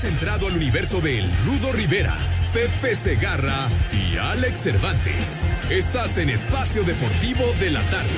[0.00, 2.16] Has entrado al universo de Rudo Rivera,
[2.54, 5.42] Pepe Segarra y Alex Cervantes.
[5.68, 8.08] Estás en Espacio Deportivo de la Tarde.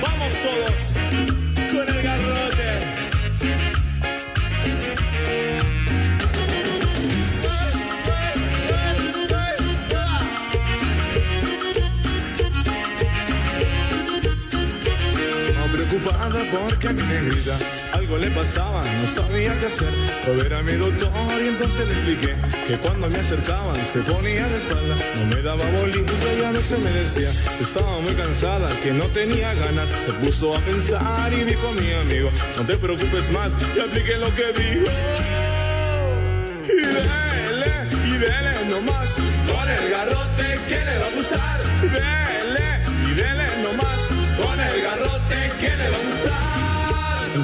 [0.00, 1.39] Vamos todos
[16.32, 17.56] porque a mi negrita
[17.92, 19.88] algo le pasaba, no sabía qué hacer.
[20.26, 21.10] A ver a mi doctor
[21.42, 25.64] y entonces le expliqué que cuando me acercaban se ponía de espalda, no me daba
[25.70, 29.88] bolita y a veces me decía estaba muy cansada, que no tenía ganas.
[29.88, 34.34] Se puso a pensar y dijo mi amigo, no te preocupes más, te apliqué lo
[34.34, 34.90] que dijo.
[36.64, 37.72] Y dele,
[38.06, 41.10] y dele nomás, con el garrote que le va a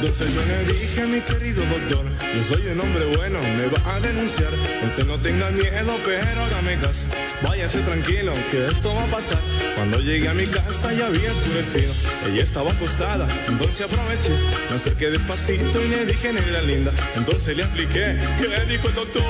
[0.06, 2.04] Entonces yo le dije a mi querido doctor,
[2.36, 4.50] yo soy un hombre bueno, me va a denunciar.
[4.84, 7.08] Usted no tenga miedo, pero hágame caso.
[7.42, 9.40] Váyase tranquilo, que esto va a pasar.
[9.74, 11.92] Cuando llegué a mi casa ya había oscurecido.
[12.28, 14.30] Ella estaba acostada, entonces aproveché.
[14.70, 16.92] Me acerqué despacito y le dije, negra linda.
[17.16, 19.22] Entonces le apliqué, ¿qué le dijo el doctor?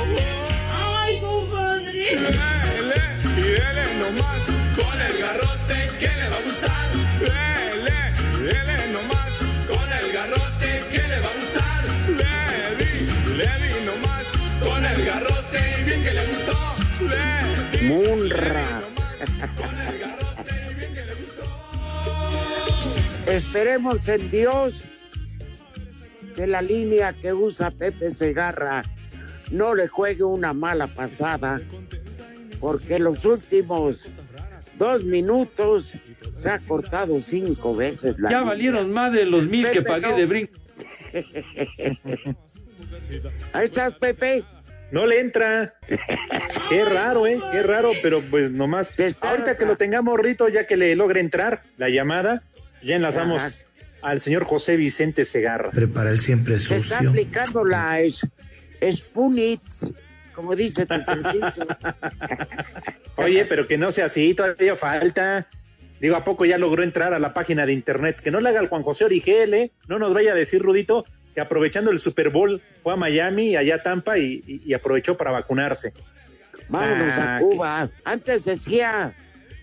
[0.70, 1.92] Ay, compadre.
[1.94, 3.02] Dele,
[3.34, 4.44] y dele nomás,
[4.76, 6.85] con el garrote que le va a gustar.
[17.88, 18.86] Gustó.
[23.30, 24.84] Esperemos en Dios
[26.34, 28.82] que la línea que usa Pepe Segarra
[29.50, 31.60] no le juegue una mala pasada,
[32.60, 34.08] porque los últimos
[34.78, 35.94] dos minutos
[36.34, 38.52] se ha cortado cinco veces la Ya línea.
[38.52, 40.16] valieron más de los mil que pagué no.
[40.16, 40.52] de brinco.
[43.52, 44.44] Ahí estás, Pepe.
[44.90, 45.74] No le entra.
[46.68, 47.40] Qué raro, ¿eh?
[47.50, 48.90] Qué raro, pero pues nomás.
[49.20, 52.42] Ahorita que lo tengamos, Rito, ya que le logre entrar la llamada,
[52.82, 53.56] ya enlazamos Ajá.
[54.02, 55.70] al señor José Vicente Segarra.
[55.70, 57.10] Prepara el siempre Se está sucio.
[57.10, 58.26] aplicando la es,
[58.92, 59.62] Spunit,
[60.34, 61.66] como dice tu preciso.
[63.16, 65.48] Oye, pero que no sea así, todavía falta.
[66.00, 68.20] Digo, ¿a poco ya logró entrar a la página de internet?
[68.20, 69.72] Que no le haga el Juan José Origel, ¿eh?
[69.88, 73.74] No nos vaya a decir, Rudito, que aprovechando el Super Bowl fue a Miami, allá
[73.74, 75.92] a Tampa y, y- y aprovechó para vacunarse.
[76.70, 77.90] Vámonos Ah, a Cuba.
[78.06, 79.14] Antes decía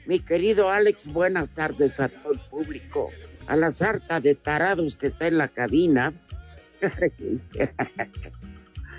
[0.06, 3.10] mi querido Alex, buenas tardes a todo el público.
[3.48, 6.14] A la sarta de tarados que está en la cabina.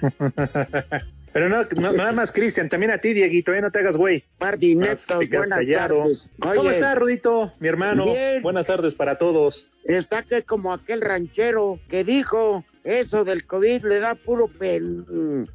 [1.34, 3.60] Pero no, no- nada más, Cristian, también a ti, Dieguito, ¿eh?
[3.60, 4.24] No te hagas güey.
[4.38, 5.98] Quedas buenas callado.
[5.98, 6.30] tardes.
[6.38, 8.04] ¿Cómo Oye, está, Rudito, mi hermano?
[8.04, 8.40] Bien.
[8.40, 9.66] Buenas tardes para todos.
[9.84, 15.46] Está que como aquel ranchero que dijo eso del COVID le da puro pen.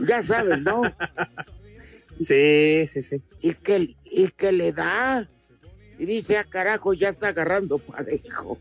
[0.00, 0.82] Ya sabes, ¿no?
[2.20, 3.22] Sí, sí, sí.
[3.40, 5.28] y que, y que le da.
[6.00, 8.58] Y dice, ah, carajo, ya está agarrando parejo.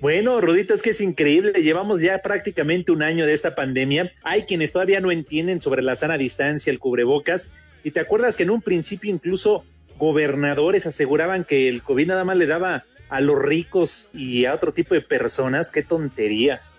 [0.00, 1.52] Bueno, Rudito, es que es increíble.
[1.52, 4.12] Llevamos ya prácticamente un año de esta pandemia.
[4.22, 7.48] Hay quienes todavía no entienden sobre la sana distancia, el cubrebocas.
[7.82, 9.64] Y te acuerdas que en un principio incluso
[9.98, 14.72] gobernadores aseguraban que el COVID nada más le daba a los ricos y a otro
[14.72, 15.70] tipo de personas.
[15.70, 16.78] Qué tonterías.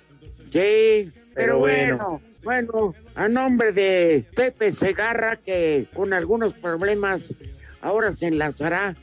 [0.50, 7.34] Sí, pero, Pero bueno, bueno, a nombre de Pepe Segarra, que con algunos problemas
[7.81, 8.95] ahora se enlazará,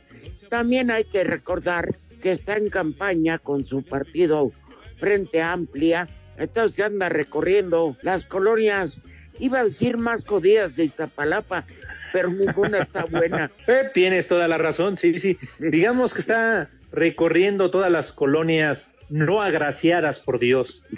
[0.49, 4.53] también hay que recordar que está en campaña con su partido
[4.99, 6.09] Frente Amplia,
[6.39, 8.99] entonces anda recorriendo las colonias,
[9.39, 11.65] iba a decir más jodidas de Iztapalapa,
[12.13, 13.51] pero ninguna está buena.
[13.67, 15.39] Eh, tienes toda la razón, sí, sí.
[15.59, 20.83] Digamos que está recorriendo todas las colonias no agraciadas por Dios.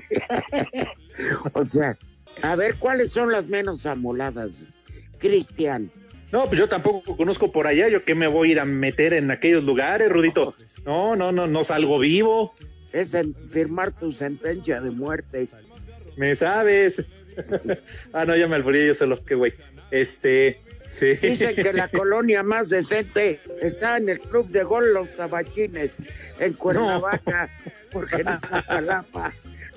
[1.52, 1.98] O sea,
[2.42, 4.66] a ver cuáles son las menos amoladas,
[5.18, 5.90] Cristian.
[6.30, 9.14] No, pues yo tampoco conozco por allá, yo que me voy a ir a meter
[9.14, 10.54] en aquellos lugares, Rudito.
[10.84, 12.54] No, no, no, no salgo vivo,
[12.92, 15.48] Es en firmar tu sentencia de muerte.
[16.16, 17.04] me sabes.
[18.12, 19.54] ah, no, ya me alburé yo solo, qué güey.
[19.90, 20.60] Este,
[20.94, 21.14] Sí.
[21.14, 26.02] Dicen que la colonia más decente está en el club de gol Los Tabachines,
[26.40, 27.48] en Cuernavaca,
[27.92, 29.32] porque en Iztapalapa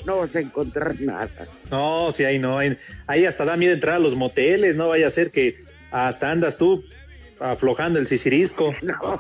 [0.06, 1.30] no vas a encontrar nada.
[1.70, 2.58] No, sí, ahí no.
[2.58, 2.76] Ahí,
[3.06, 5.54] ahí hasta da miedo entrar a los moteles, no vaya a ser que
[5.92, 6.84] hasta andas tú
[7.40, 8.74] aflojando el sisirisco.
[8.82, 9.20] No,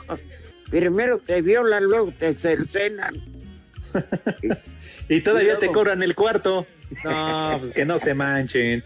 [0.69, 3.15] primero te violan, luego te cercenan.
[5.09, 6.65] Y todavía te luego- cobran el cuarto.
[7.05, 8.83] No, pues que no se manchen.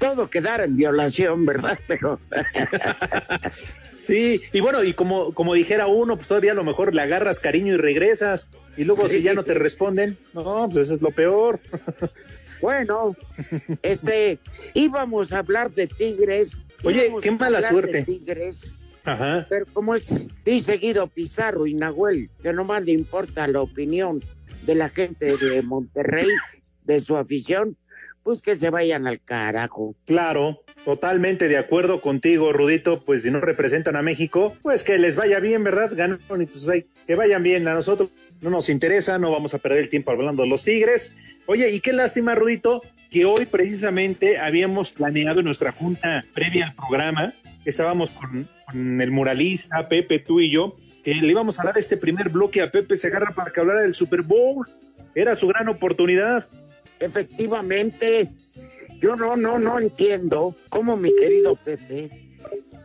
[0.00, 1.78] Todo quedar en violación, ¿verdad?
[1.86, 2.18] Pero
[4.00, 7.38] Sí, y bueno, y como, como dijera uno, pues todavía a lo mejor le agarras
[7.38, 8.48] cariño y regresas.
[8.76, 11.60] Y luego si ya no te responden, no, pues eso es lo peor.
[12.60, 13.16] Bueno,
[13.82, 14.38] este,
[14.74, 16.58] íbamos a hablar de Tigres.
[16.84, 18.04] Oye, qué mala suerte.
[18.04, 18.74] Tigres.
[19.04, 19.46] Ajá.
[19.48, 24.22] Pero como es sí seguido Pizarro y Nahuel, que nomás le importa la opinión
[24.66, 26.28] de la gente de Monterrey,
[26.84, 27.76] de su afición,
[28.22, 29.94] pues que se vayan al carajo.
[30.06, 33.04] Claro, totalmente de acuerdo contigo, Rudito.
[33.04, 35.90] Pues si no representan a México, pues que les vaya bien, ¿verdad?
[35.94, 37.66] Ganaron y pues hay, que vayan bien.
[37.68, 38.10] A nosotros
[38.40, 41.16] no nos interesa, no vamos a perder el tiempo hablando de los Tigres.
[41.46, 46.74] Oye, y qué lástima, Rudito, que hoy precisamente habíamos planeado en nuestra junta previa al
[46.74, 47.34] programa,
[47.64, 51.96] estábamos con, con el muralista, Pepe, tú y yo, que le íbamos a dar este
[51.96, 54.68] primer bloque a Pepe Segarra para que hablara del Super Bowl.
[55.14, 56.48] Era su gran oportunidad.
[57.00, 58.28] Efectivamente,
[59.00, 62.10] yo no, no, no entiendo cómo mi querido Pepe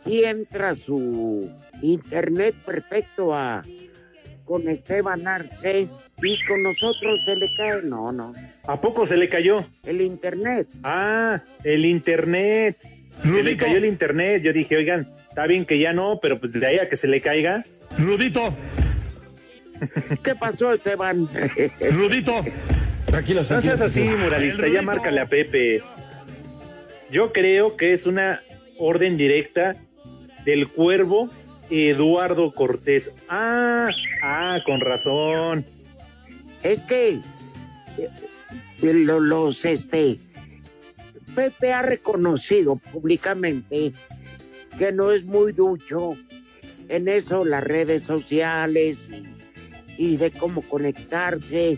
[0.06, 1.50] y entra su
[1.82, 3.64] internet perfecto a
[4.46, 5.88] con Esteban Arce
[6.22, 8.32] y con nosotros se le cae, no, no,
[8.64, 9.66] ¿A poco se le cayó?
[9.84, 10.68] el internet.
[10.84, 12.78] Ah, el internet.
[13.24, 14.44] Se le cayó el internet.
[14.44, 17.08] Yo dije, oigan, está bien que ya no, pero pues de ahí a que se
[17.08, 17.66] le caiga.
[17.98, 18.54] Rudito,
[20.24, 21.28] ¿Qué pasó, Esteban?
[21.92, 22.34] Rudito.
[23.06, 25.82] Tranquilo, No seas así, muralista, ya márcale a Pepe.
[27.12, 28.42] Yo creo que es una
[28.78, 29.76] orden directa
[30.46, 31.30] del cuervo
[31.70, 33.14] Eduardo Cortés.
[33.30, 33.88] Ah,
[34.24, 35.66] ah, con razón.
[36.64, 37.20] es que
[37.98, 38.10] eh,
[38.82, 40.18] lo- los este
[41.36, 43.92] Pepe ha reconocido públicamente
[44.78, 46.18] que no es muy ducho
[46.90, 49.10] en eso las redes sociales
[49.98, 51.78] y, y de cómo conectarse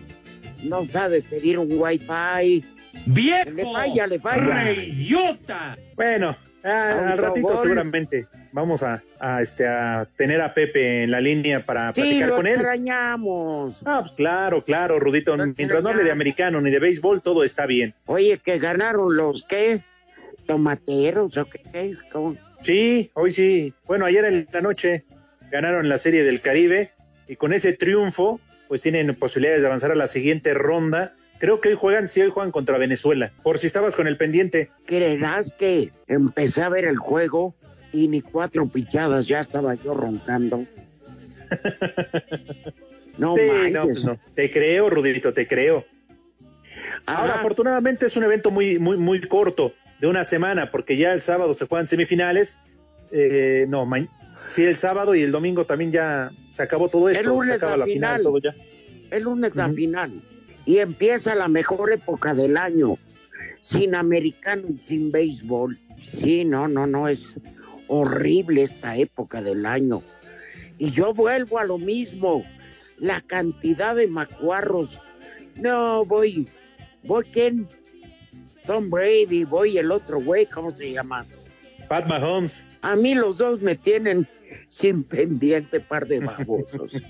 [0.63, 2.63] no sabe pedir un wifi
[3.05, 3.49] ¡Viejo!
[3.51, 5.77] le falla le falla ¡Reyota!
[5.95, 11.65] Bueno, al ratito seguramente vamos a, a, este, a tener a Pepe en la línea
[11.65, 12.53] para sí platicar lo con él.
[12.53, 15.38] extrañamos Ah, pues claro, claro, Rudito.
[15.38, 17.94] Lo Mientras no hable de americano ni de béisbol, todo está bien.
[18.05, 19.81] oye que ganaron los qué
[20.45, 22.35] tomateros o qué ¿Cómo?
[22.61, 23.73] Sí, hoy sí.
[23.85, 25.05] Bueno, ayer en la noche
[25.51, 26.91] ganaron la Serie del Caribe
[27.27, 31.13] y con ese triunfo, pues tienen posibilidades de avanzar a la siguiente ronda.
[31.39, 33.31] Creo que hoy juegan, sí, hoy juegan contra Venezuela.
[33.44, 34.72] Por si estabas con el pendiente.
[34.86, 37.56] ¿Creerás que empecé a ver el juego
[37.94, 40.66] y ni cuatro pichadas ya estaba yo roncando?
[43.18, 44.19] No Sí, no, pues no.
[44.36, 45.86] Te creo, Rudito, te creo.
[47.07, 51.24] Ahora, afortunadamente es un evento muy, muy, muy corto, de una semana, porque ya el
[51.24, 52.62] sábado se juegan semifinales.
[53.12, 54.07] Eh, no, ma-
[54.50, 57.22] sí, el sábado y el domingo también ya se acabó todo esto.
[57.22, 58.24] El lunes se acaba la final, final.
[58.24, 58.54] todo ya.
[59.10, 60.12] El lunes la final.
[60.68, 62.98] Y empieza la mejor época del año.
[63.62, 65.80] Sin americano y sin béisbol.
[66.04, 67.08] Sí, no, no, no.
[67.08, 67.38] Es
[67.88, 70.04] horrible esta época del año.
[70.78, 72.44] Y yo vuelvo a lo mismo.
[73.00, 75.00] La cantidad de macuarros.
[75.56, 76.50] No, voy.
[77.04, 77.66] ¿Voy quién?
[78.66, 81.26] Tom Brady, voy el otro güey, ¿cómo se llama?
[81.88, 82.66] Pat Mahomes.
[82.81, 84.28] A mí los dos me tienen
[84.69, 87.01] sin pendiente par de babosos.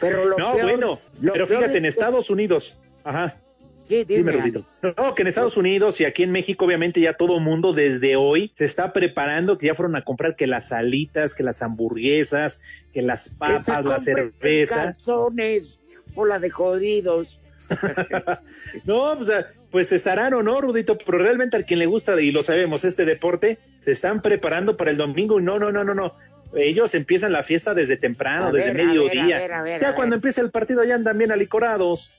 [0.00, 2.78] Pero lo No, peor- bueno, lo pero fíjate, es en Estados Unidos.
[3.04, 3.38] Ajá.
[3.84, 4.64] Sí, dime, Dime.
[4.96, 8.52] No, que en Estados Unidos y aquí en México, obviamente, ya todo mundo desde hoy
[8.54, 12.60] se está preparando, que ya fueron a comprar que las alitas, que las hamburguesas,
[12.92, 14.76] que las Que papas, la cerveza.
[14.84, 15.80] Calzones,
[16.14, 17.40] bola de jodidos.
[18.84, 22.30] No, pues, ah, pues estarán o no, Rudito, pero realmente al quien le gusta, y
[22.30, 25.94] lo sabemos, este deporte, se están preparando para el domingo y no, no, no, no,
[25.94, 26.14] no.
[26.54, 29.36] Ellos empiezan la fiesta desde temprano, A desde ver, mediodía.
[29.36, 32.12] a ver, a ver, ya cuando empieza el partido ya andan bien alicorados.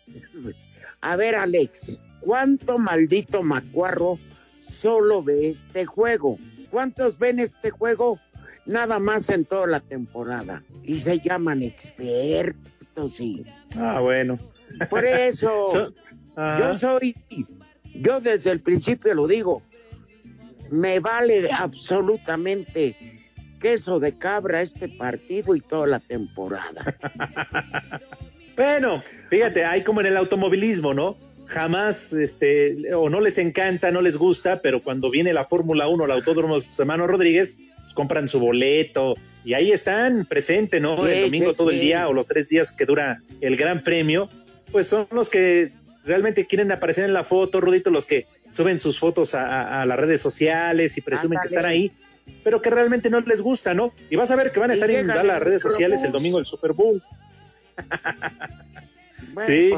[1.01, 4.17] A ver, Alex, ¿cuánto maldito macuarro
[4.67, 6.37] solo ve este juego?
[6.71, 8.19] ¿Cuántos ven este juego?
[8.65, 10.63] Nada más en toda la temporada.
[10.83, 13.45] Y se llaman expertos y
[13.77, 14.39] Ah, bueno.
[14.89, 15.93] por eso So-
[16.35, 17.15] yo soy,
[17.95, 19.61] yo desde el principio lo digo,
[20.71, 22.95] me vale absolutamente
[23.59, 26.95] queso de cabra este partido y toda la temporada.
[28.55, 31.17] Bueno, fíjate, hay como en el automovilismo, ¿no?
[31.45, 36.05] jamás, este, o no les encanta, no les gusta, pero cuando viene la Fórmula 1,
[36.05, 41.05] el Autódromo Hermano Rodríguez, pues compran su boleto y ahí están presentes, ¿no?
[41.05, 44.29] el domingo todo el día o los tres días que dura el Gran Premio,
[44.71, 45.71] pues son los que
[46.05, 50.21] realmente quieren aparecer en la foto, Rudito, los que suben sus fotos a, las redes
[50.21, 51.91] sociales y presumen que están ahí,
[52.43, 53.93] pero que realmente no les gusta, ¿no?
[54.09, 56.45] Y vas a ver que van a estar en las redes sociales el domingo del
[56.45, 57.01] Super Bowl.
[59.45, 59.71] sí.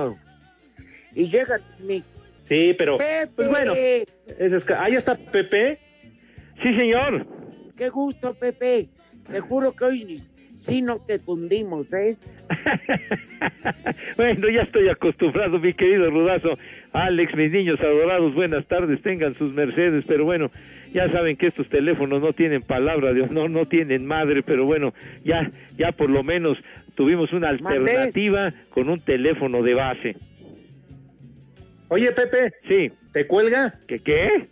[1.13, 2.03] Y llega mi...
[2.43, 2.97] Sí, pero
[3.35, 5.79] pues bueno, ahí está Pepe.
[6.61, 7.25] Sí, señor.
[7.75, 8.89] Qué gusto, Pepe.
[9.29, 10.21] Te juro que hoy
[10.65, 12.17] sí no te fundimos, ¿eh?
[14.17, 16.53] bueno, ya estoy acostumbrado, mi querido Rudazo.
[16.93, 20.49] Alex, mis niños adorados, buenas tardes, tengan sus mercedes, pero bueno,
[20.93, 24.93] ya saben que estos teléfonos no tienen palabra de honor, no tienen madre, pero bueno,
[25.23, 26.57] ya, ya por lo menos
[26.95, 30.15] tuvimos una alternativa con un teléfono de base.
[31.89, 32.53] Oye, Pepe.
[32.67, 32.91] Sí.
[33.11, 33.79] ¿Te cuelga?
[33.87, 34.47] ¿Qué qué?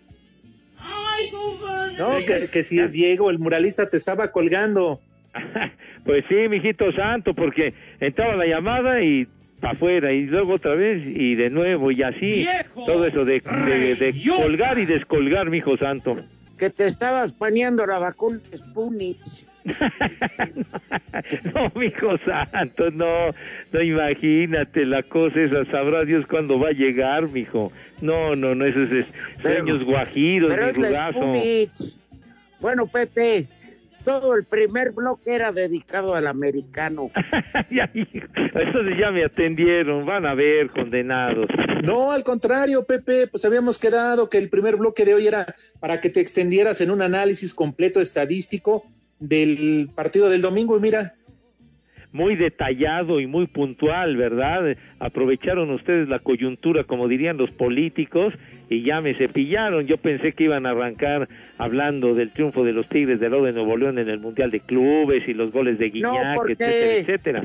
[0.77, 1.97] Ay, compadre.
[1.97, 5.01] No, que, que si Diego, el muralista, te estaba colgando.
[6.05, 9.27] pues sí, mijito santo, porque entraba la llamada y
[9.59, 12.45] para afuera y luego otra vez y de nuevo y así.
[12.75, 16.17] todo eso de, de, colgar y descolgar, mijo santo.
[16.57, 19.17] Que te estabas paneando la vacuna Sputnik.
[21.53, 23.29] no, mijo santo, no,
[23.71, 27.71] no imagínate la cosa esa, sabrá Dios cuándo va a llegar, mijo.
[28.01, 29.05] No, no, no, esos es
[29.41, 31.69] sueños guajiros, mi
[32.59, 33.47] Bueno, Pepe,
[34.03, 37.09] todo el primer bloque era dedicado al americano.
[37.71, 41.47] Eso ya me atendieron, van a ver, condenados.
[41.83, 46.01] No, al contrario, Pepe, pues habíamos quedado que el primer bloque de hoy era para
[46.01, 48.83] que te extendieras en un análisis completo estadístico
[49.19, 51.13] del partido del domingo y mira,
[52.13, 54.77] muy detallado y muy puntual, ¿verdad?
[54.99, 58.33] Aprovecharon ustedes la coyuntura, como dirían los políticos,
[58.73, 59.87] y ya me cepillaron.
[59.87, 61.27] Yo pensé que iban a arrancar
[61.57, 64.59] hablando del triunfo de los Tigres de Oro de Nuevo León en el Mundial de
[64.59, 67.43] Clubes y los goles de Guiñac, etcétera, etcétera.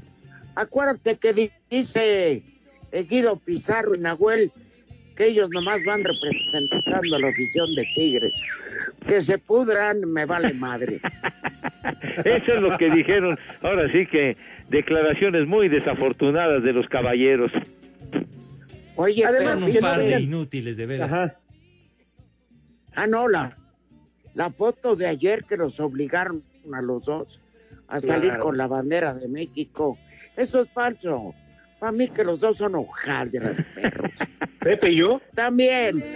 [0.55, 2.43] Acuérdate que dice
[3.09, 4.51] Guido Pizarro y Nahuel
[5.19, 8.41] que ellos nomás van representando a la afición de Tigres.
[9.05, 11.01] Que se pudran, me vale madre.
[12.25, 13.37] Eso es lo que dijeron.
[13.63, 14.37] Ahora sí que
[14.69, 17.51] declaraciones muy desafortunadas de los caballeros.
[19.01, 21.13] Oye, Además, son un par de inútiles, de veras.
[21.13, 21.37] Ajá.
[22.97, 23.57] Ah, no, la,
[24.35, 27.41] la foto de ayer que los obligaron a los dos
[27.87, 29.97] a salir con la bandera de México.
[30.37, 31.33] Eso es falso.
[31.79, 34.19] Para mí que los dos son hojaldras, perros.
[34.61, 35.21] Pepe y yo.
[35.35, 36.03] También.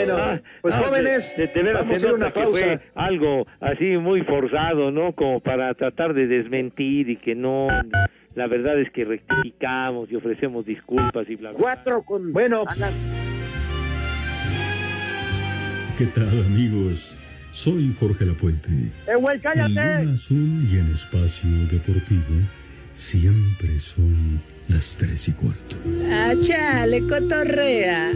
[0.00, 1.36] Bueno, ah, pues ah, jóvenes,
[1.74, 2.80] vamos a una pausa.
[2.94, 5.12] algo así muy forzado, ¿no?
[5.14, 7.68] Como para tratar de desmentir y que no.
[8.34, 11.58] La verdad es que rectificamos y ofrecemos disculpas y bla, bla.
[11.58, 12.32] Cuatro con.
[12.32, 12.64] Bueno.
[15.98, 17.16] ¿Qué tal, amigos?
[17.50, 18.70] Soy Jorge Lapuente.
[19.08, 20.02] ¡Eh, güey, cállate!
[20.02, 22.36] En Azul y en Espacio Deportivo
[22.92, 25.76] siempre son las tres y cuarto.
[26.08, 28.12] ¡Ah, chale, cotorrea!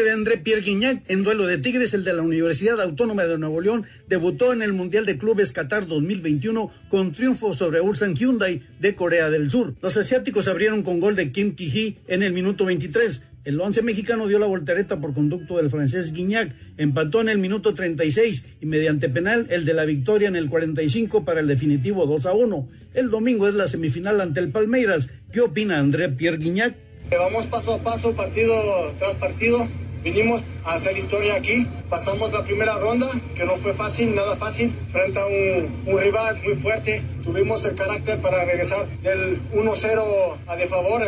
[0.00, 3.60] De André Pierre Guignac en duelo de Tigres, el de la Universidad Autónoma de Nuevo
[3.60, 8.94] León, debutó en el Mundial de Clubes Qatar 2021 con triunfo sobre Ulsan Hyundai de
[8.94, 9.74] Corea del Sur.
[9.82, 13.22] Los asiáticos abrieron con gol de Kim Ki-hee en el minuto 23.
[13.44, 17.74] El once mexicano dio la voltereta por conducto del francés Guignac, empató en el minuto
[17.74, 22.24] 36 y mediante penal el de la victoria en el 45 para el definitivo 2
[22.26, 22.68] a 1.
[22.94, 25.10] El domingo es la semifinal ante el Palmeiras.
[25.32, 26.76] ¿Qué opina André Pierre Guignac?
[27.10, 28.54] Vamos paso a paso, partido
[28.98, 29.68] tras partido.
[30.02, 31.66] Vinimos a hacer historia aquí.
[31.88, 36.54] Pasamos la primera ronda, que no fue fácil, nada fácil, frente a un, rival muy
[36.56, 37.02] fuerte.
[37.24, 41.02] Tuvimos el carácter para regresar del 1-0 a de favor,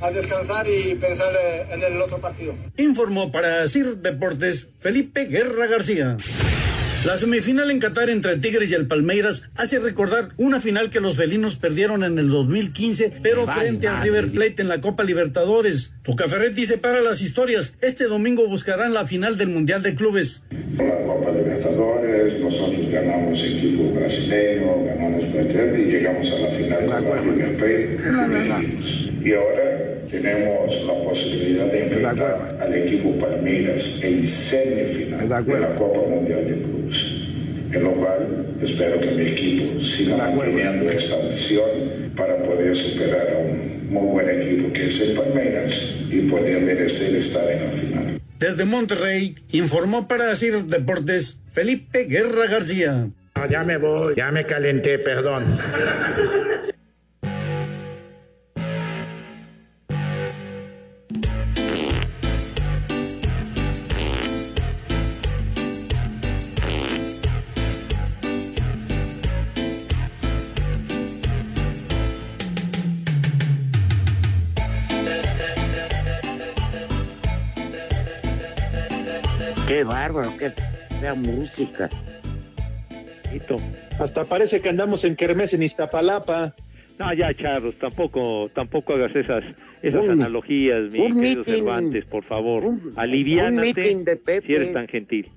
[0.00, 2.54] a descansar y pensar eh, en el otro partido.
[2.76, 6.16] Informó para CIR Deportes Felipe Guerra García.
[7.04, 11.16] La semifinal en Qatar entre Tigres y el Palmeiras hace recordar una final que los
[11.16, 15.94] felinos perdieron en el 2015, pero frente al River Plate en la Copa Libertadores.
[16.04, 17.74] Ferretti separa las historias.
[17.80, 20.44] Este domingo buscarán la final del Mundial de Clubes.
[20.50, 27.10] la Copa Libertadores, nosotros ganamos equipo brasileño, ganamos Plate y llegamos a la final con
[27.10, 27.98] la River Plate.
[29.24, 36.00] Y ahora tenemos la posibilidad de enfrentar al equipo Palmeiras en semifinal de la Copa
[36.08, 36.96] Mundial de Clubes.
[37.72, 41.64] en lo cual espero que mi equipo siga manteniendo esta misión
[42.16, 47.14] para poder superar a un muy buen equipo que es el Palmeiras y poder merecer
[47.16, 48.20] estar en la final.
[48.38, 53.08] Desde Monterrey, informó para decir Deportes Felipe Guerra García.
[53.48, 55.44] ya me voy, ya me calenté, perdón.
[79.82, 80.48] Qué bárbaro, qué
[81.00, 81.90] fea música.
[83.98, 86.54] Hasta parece que andamos en Kermés en Iztapalapa.
[87.00, 89.42] No, ya, Charlos, tampoco, tampoco hagas esas,
[89.82, 92.64] esas analogías, mi querido meeting, Cervantes, por favor.
[92.64, 94.46] un Aliviánate de Pepe.
[94.46, 95.28] si eres tan gentil.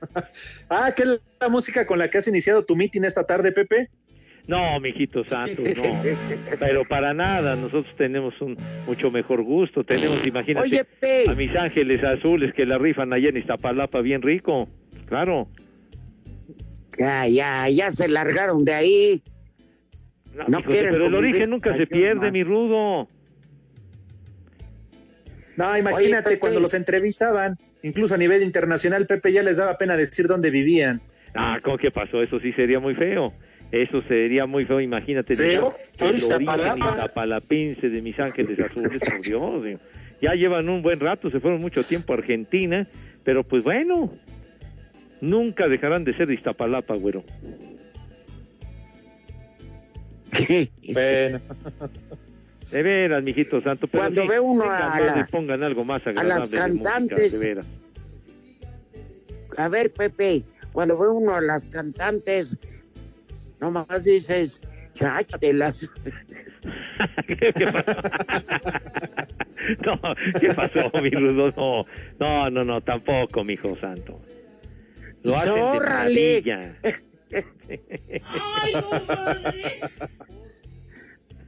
[0.68, 1.08] Ah, ¿qué es
[1.40, 3.88] la música con la que has iniciado tu meeting esta tarde, Pepe?
[4.46, 6.02] No, mijito santo, no.
[6.58, 8.56] Pero para nada, nosotros tenemos un
[8.86, 9.84] mucho mejor gusto.
[9.84, 10.86] Tenemos, imagínate, Oye,
[11.28, 14.68] a mis ángeles azules que la rifan allá en Iztapalapa bien rico.
[15.06, 15.48] Claro.
[16.98, 19.22] Ya, ya, ya se largaron de ahí.
[20.34, 22.32] No, No quieren pero el origen nunca se pierde, más.
[22.32, 23.08] mi rudo.
[25.56, 29.96] No, imagínate Oye, cuando los entrevistaban, incluso a nivel internacional, Pepe ya les daba pena
[29.96, 31.00] decir dónde vivían.
[31.34, 32.22] Ah, ¿cómo que pasó?
[32.22, 33.32] Eso sí sería muy feo.
[33.72, 35.34] Eso sería muy feo, imagínate.
[35.34, 36.30] Soy el origen
[37.80, 39.78] de mis ángeles azules, por Dios.
[40.20, 42.86] Ya llevan un buen rato, se fueron mucho tiempo a Argentina,
[43.24, 44.12] pero pues bueno,
[45.20, 47.22] nunca dejarán de ser de Iztapalapa, güero.
[50.92, 51.40] Bueno.
[52.70, 53.88] De veras, mijito santo.
[53.88, 56.84] Pero Cuando sí, ve uno a la- pongan algo más a las agradable de música,
[56.92, 57.40] cantantes.
[57.40, 57.66] de veras.
[59.56, 62.56] A ver, Pepe, cuando ve uno a las cantantes,
[63.60, 64.60] nomás dices,
[64.94, 65.88] cháchatelas.
[67.26, 68.00] ¿Qué pasó?
[69.84, 71.50] no, ¿qué pasó, mi rudo?
[71.56, 71.84] No,
[72.18, 74.16] no, no, no, tampoco, mi hijo santo.
[75.22, 75.54] Lo hacen.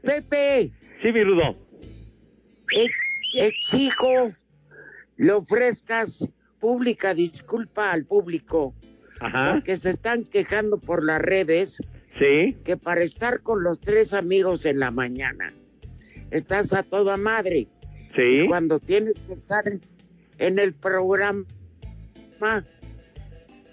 [0.02, 0.72] Pepe,
[1.02, 1.56] Sí, mi rudo.
[2.74, 4.32] ex- exijo
[5.16, 6.28] le ofrezcas
[6.60, 8.74] pública disculpa al público,
[9.20, 11.80] Ajá, porque se están quejando por las redes
[12.18, 12.56] sí.
[12.64, 15.52] que para estar con los tres amigos en la mañana
[16.30, 17.68] estás a toda madre.
[18.16, 18.46] Sí.
[18.48, 19.64] Cuando tienes que estar
[20.38, 21.44] en el programa,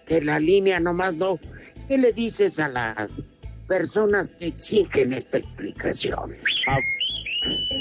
[0.05, 1.39] que la línea nomás no.
[1.87, 3.09] ¿Qué le dices a las
[3.67, 6.35] personas que exigen esta explicación?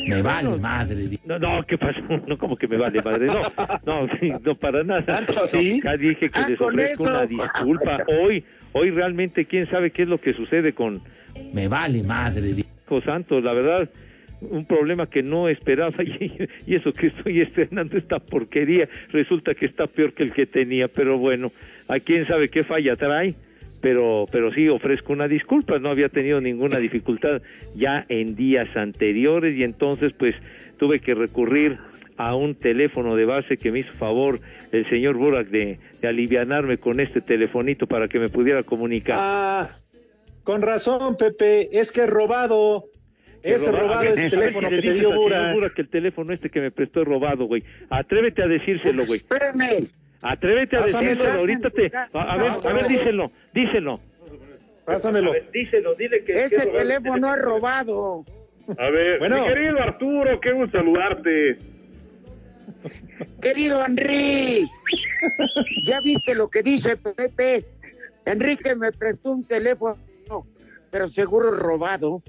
[0.09, 1.19] Me vale madre.
[1.25, 2.01] No, no, ¿qué pasó?
[2.29, 3.27] No, como que me vale madre.
[3.27, 3.43] No,
[3.85, 5.05] no, sí, no para nada.
[5.05, 5.81] ¿Tanto No, así?
[5.83, 8.05] ya dije que Ah, les ofrezco una disculpa.
[8.09, 11.01] Hoy, hoy realmente, quién sabe qué es lo que sucede con
[11.53, 12.51] Me vale madre.
[12.51, 13.89] Hijo Santo, la verdad,
[14.41, 19.67] un problema que no esperaba y, y eso que estoy estrenando esta porquería resulta que
[19.67, 21.53] está peor que el que tenía, pero bueno,
[21.89, 23.35] a quién sabe qué falla trae,
[23.81, 27.43] pero pero sí ofrezco una disculpa, no había tenido ninguna dificultad
[27.75, 30.35] ya en días anteriores y entonces pues
[30.79, 31.79] tuve que recurrir
[32.17, 34.41] a un teléfono de base que me hizo favor
[34.73, 39.17] el señor Burak de, de alivianarme con este telefonito para que me pudiera comunicar.
[39.19, 39.71] Ah,
[40.45, 42.87] con razón, Pepe, es que es robado.
[43.43, 45.55] Es robado A ver, ese teléfono que te dio Burak.
[45.55, 47.63] Burak que el teléfono este que me prestó es robado, güey.
[47.89, 49.19] Atrévete a decírselo, güey.
[49.19, 49.89] Espérame,
[50.21, 51.11] Atrévete a Pásamelo.
[51.11, 51.41] decírselo.
[51.41, 51.93] Ahorita te...
[51.97, 53.31] A, a ver, a ver, díselo,
[53.63, 54.01] díselo.
[54.85, 55.31] Pásamelo.
[55.31, 56.45] A ver, díselo, dile que...
[56.45, 58.25] ese teléfono es robado.
[58.79, 59.43] A ver, Bueno.
[59.43, 61.55] mi querido Arturo, qué gusto saludarte.
[63.43, 64.65] Querido Enrique,
[65.87, 67.65] ¿ya viste lo que dice Pepe?
[68.27, 69.97] Enrique me prestó un teléfono,
[70.91, 72.23] pero seguro robado.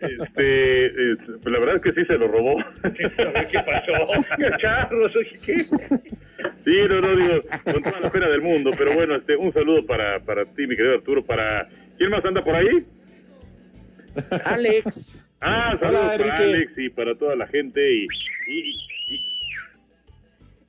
[0.00, 2.56] Este, es- pues la verdad es que sí se lo robó.
[2.82, 4.24] ¿Qué pasó?
[4.60, 5.56] Charros, oye, ¿qué?
[6.64, 9.84] Sí, no, no, digo, con toda la pena del mundo, pero bueno, este, un saludo
[9.86, 11.68] para, para ti, mi querido Arturo, para...
[11.96, 12.86] ¿Quién más anda por ahí?
[14.44, 16.36] Alex, Ah, saludos Hola, para.
[16.38, 18.06] Alex y para toda la gente y...
[18.48, 18.70] y-
[19.14, 19.22] y-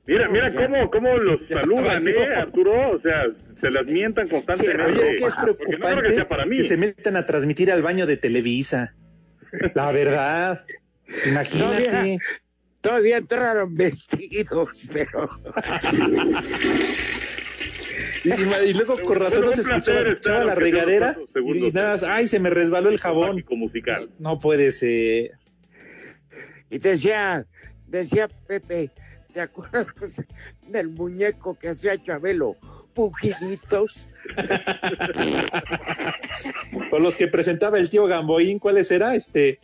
[0.06, 2.06] Mira, mira cómo, cómo los saludan.
[2.08, 2.90] ¿eh, Arturo?
[2.96, 4.82] O sea, se las mientan constantemente.
[4.86, 6.56] Oye, es que es Porque no creo preocupante que sea para mí.
[6.56, 8.94] que se metan a transmitir al baño de Televisa.
[9.74, 10.64] La verdad.
[11.26, 12.18] Imagínate.
[12.80, 15.28] Todavía entraron vestidos, pero...
[18.22, 22.28] Y, luego con razón no se escuchaba, se escuchaba la regadera y nada más, ay,
[22.28, 23.42] se me resbaló el jabón.
[23.48, 24.10] Musical.
[24.18, 25.30] No puede ser.
[26.68, 27.46] Y decía,
[27.88, 28.90] decía Pepe,
[29.32, 29.86] ¿Te acuerdas
[30.66, 32.56] del muñeco que hacía Chabelo?
[32.94, 34.06] Pujiditos.
[36.92, 39.14] O los que presentaba el tío Gamboín, ¿cuáles era?
[39.14, 39.58] Este.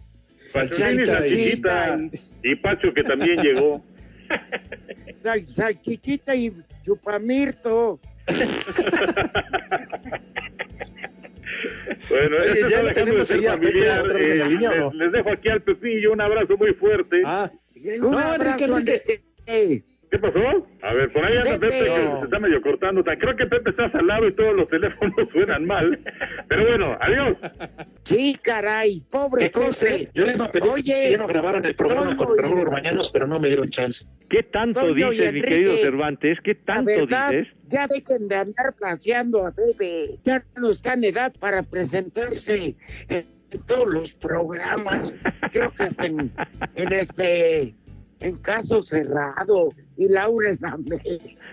[0.53, 1.99] Pachulín y Salchichita Salchichita.
[2.43, 3.85] Y Pacho, que también llegó.
[5.23, 8.01] Sal- salchichita y chupamirto.
[12.09, 14.03] Bueno, Oye, este ya de tenemos ahí a Pepe familiar.
[14.03, 16.57] otra vez en la Eh, línea, ¿o les, les dejo aquí al Pepillo un abrazo
[16.57, 17.23] muy fuerte.
[17.25, 19.85] Ah, Un No, abrazo, Enrique, Enrique.
[20.11, 20.39] ¿Qué pasó?
[20.83, 21.67] A ver, por ahí anda Pepe.
[21.69, 23.03] Pepe, que se está medio cortando.
[23.03, 25.99] Ta- Creo que Pepe está al lado y todos los teléfonos suenan mal.
[26.49, 27.37] Pero bueno, adiós.
[28.05, 30.11] Sí, caray, pobre Que Pepe.
[30.15, 33.11] yo le iba a pedir que Oye, ya no grabaran el programa con Raúl Urbañanos,
[33.11, 34.07] pero no me dieron chance.
[34.31, 36.39] ¿Qué tanto Toño dices, mi querido Cervantes?
[36.45, 37.49] ¿Qué la tanto verdad, dices?
[37.69, 40.19] ya dejen de andar placeando a Pepe.
[40.25, 42.77] Ya no está en edad para presentarse
[43.09, 45.17] en, en todos los programas.
[45.53, 46.33] Creo que hasta en,
[46.77, 47.75] en este
[48.21, 51.01] en caso cerrado y Laura también.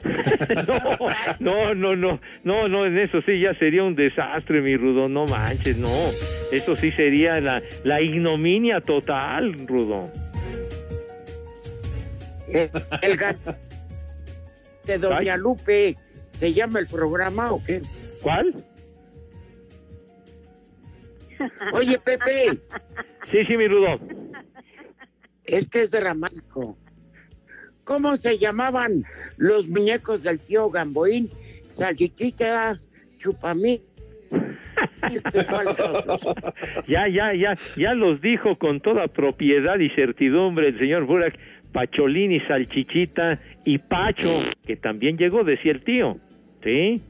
[1.40, 5.26] No, no, no, no, no, en eso sí ya sería un desastre, mi Rudo, no
[5.26, 5.88] manches, no.
[6.52, 10.10] Eso sí sería la, la ignominia total, Rudo.
[13.02, 13.56] El gato
[14.86, 15.38] de Doña.
[15.38, 15.96] Lupe,
[16.32, 17.82] ¿se llama el programa o qué?
[18.22, 18.54] ¿Cuál?
[21.74, 22.58] Oye, Pepe,
[23.32, 24.00] Sí, sí, mi Rudo.
[25.46, 26.78] Es que es dramático.
[27.84, 29.04] ¿Cómo se llamaban
[29.38, 31.30] los muñecos del tío Gamboín?
[31.72, 32.78] Salchichita,
[33.20, 33.82] chupamí.
[35.14, 35.46] Este.
[36.88, 41.38] Ya, ya, ya, ya los dijo con toda propiedad y certidumbre el señor Burak,
[41.72, 46.18] Pacholín y Salchichita y Pacho, que también llegó, decía el tío.
[46.64, 47.02] ¿Sí?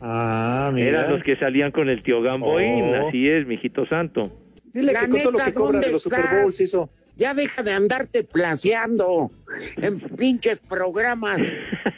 [0.00, 3.08] ah, Eran los que salían con el tío Gamboín, Oh.
[3.08, 4.32] así es, mijito santo.
[4.72, 6.24] Dile La que con todo lo que cobra ¿dónde de los Super?
[6.40, 6.90] Bowls hizo.
[7.16, 9.30] Ya deja de andarte placeando
[9.76, 11.40] en pinches programas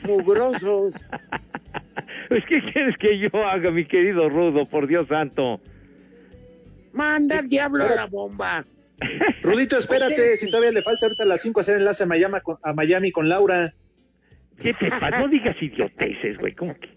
[0.04, 1.06] mugrosos.
[2.28, 5.60] Pues, ¿qué quieres que yo haga, mi querido Rudo, por Dios santo?
[6.92, 8.64] Manda al diablo a la bomba.
[9.42, 12.58] Rudito, espérate, si todavía le falta ahorita a las 5 hacer enlace a Miami con,
[12.62, 13.72] a Miami con Laura.
[14.60, 15.20] ¿Qué te pasa?
[15.20, 16.54] No digas idioteces, güey.
[16.54, 16.88] ¿Cómo que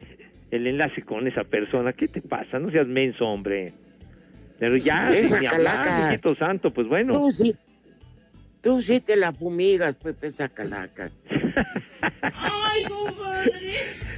[0.51, 1.93] el enlace con esa persona?
[1.93, 2.59] ¿Qué te pasa?
[2.59, 3.73] No seas menso, hombre.
[4.59, 7.13] Pero ya, Esa ni hablar, santo, pues bueno.
[7.13, 7.55] Tú sí,
[8.61, 11.09] tú sí te la fumigas, Pepe Sacalaca.
[12.21, 13.75] Ay, compadre.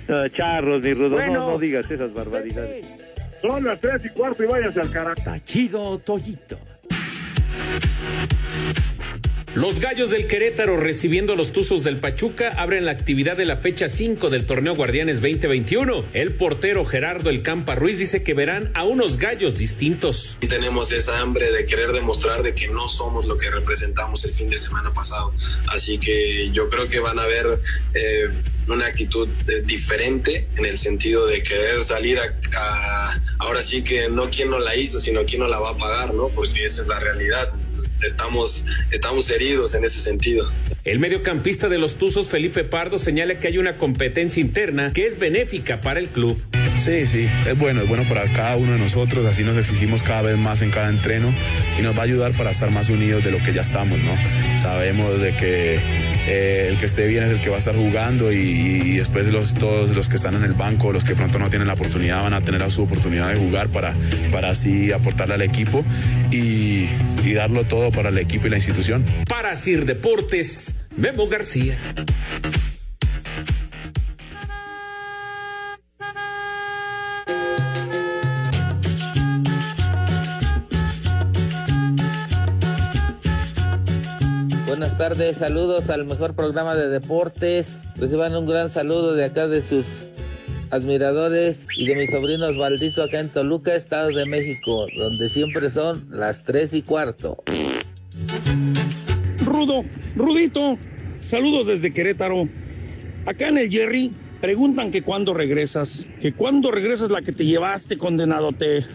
[0.08, 1.34] No, charros, mi Rudo, Bueno.
[1.42, 2.86] no, no digas esas barbaridades.
[2.86, 3.04] Pepe,
[3.42, 5.22] Son las tres y cuarto y váyanse al carajo.
[5.24, 6.58] Tachido Toyito.
[9.56, 13.88] Los Gallos del Querétaro recibiendo los Tuzos del Pachuca abren la actividad de la fecha
[13.88, 16.06] 5 del torneo Guardianes 2021.
[16.14, 20.40] El portero Gerardo El Campa Ruiz dice que verán a unos gallos distintos.
[20.50, 24.50] tenemos esa hambre de querer demostrar de que no somos lo que representamos el fin
[24.50, 25.32] de semana pasado.
[25.68, 27.60] Así que yo creo que van a ver
[27.94, 28.30] eh,
[28.68, 32.24] una actitud eh, diferente en el sentido de querer salir a,
[32.58, 35.78] a- ahora sí que no quien no la hizo, sino quien no la va a
[35.78, 36.30] pagar, ¿no?
[36.30, 37.52] Porque esa es la realidad.
[38.06, 40.50] Estamos, estamos heridos en ese sentido.
[40.84, 45.18] El mediocampista de los Tuzos, Felipe Pardo, señala que hay una competencia interna que es
[45.20, 46.42] benéfica para el club.
[46.80, 50.24] Sí, sí, es bueno, es bueno para cada uno de nosotros, así nos exigimos cada
[50.24, 51.34] vez más en cada entreno
[51.80, 54.18] y nos va a ayudar para estar más unidos de lo que ya estamos, ¿no?
[54.60, 55.80] Sabemos de que
[56.28, 59.54] eh, el que esté bien es el que va a estar jugando y, después los,
[59.54, 62.34] todos los que están en el banco, los que pronto no tienen la oportunidad, van
[62.34, 63.94] a tener su oportunidad de jugar para,
[64.32, 65.84] para así aportarle al equipo
[66.32, 66.88] y,
[67.24, 69.04] y darlo todo para el equipo y la institución.
[69.28, 71.78] Para Sir Deportes, Memo García.
[85.10, 87.82] Tardes, saludos al mejor programa de deportes.
[87.98, 90.08] Reciban un gran saludo de acá de sus
[90.70, 96.08] admiradores y de mis sobrinos Valdito acá en Toluca, Estado de México, donde siempre son
[96.10, 97.44] las tres y cuarto.
[99.44, 99.84] Rudo,
[100.16, 100.78] Rudito,
[101.20, 102.48] saludos desde Querétaro.
[103.26, 107.98] Acá en el Jerry preguntan que cuándo regresas, que cuándo regresas la que te llevaste,
[107.98, 108.86] condenadote.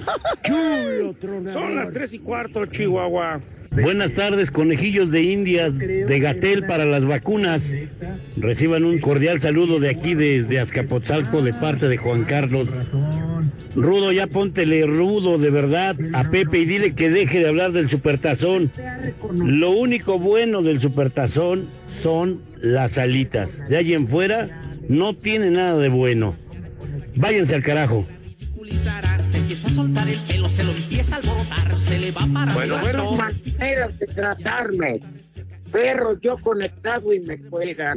[1.52, 3.42] Son las tres y cuarto, Chihuahua.
[3.70, 7.70] Buenas tardes, conejillos de Indias, de Gatel para las vacunas.
[8.36, 12.80] Reciban un cordial saludo de aquí desde Azcapotzalco de parte de Juan Carlos.
[13.74, 17.88] Rudo, ya póntele rudo de verdad a Pepe y dile que deje de hablar del
[17.88, 18.70] supertazón.
[19.32, 23.62] Lo único bueno del supertazón son las alitas.
[23.68, 26.34] De ahí en fuera no tiene nada de bueno.
[27.14, 28.06] Váyanse al carajo.
[29.48, 32.52] Se empieza a soltar el pelo, se lo empieza a alborotar, se le va para
[32.52, 33.12] Bueno, bueno.
[33.12, 35.00] maneras de tratarme.
[35.72, 37.96] Perro, yo conectado y me cuelgan.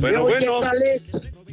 [0.00, 0.62] Bueno, Oye, bueno.
[0.62, 1.02] Alex,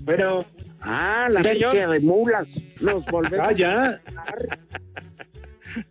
[0.06, 0.46] pero...
[0.80, 2.48] Ah, la fecha de mulas.
[2.80, 4.02] Nos volvemos Ah, ya.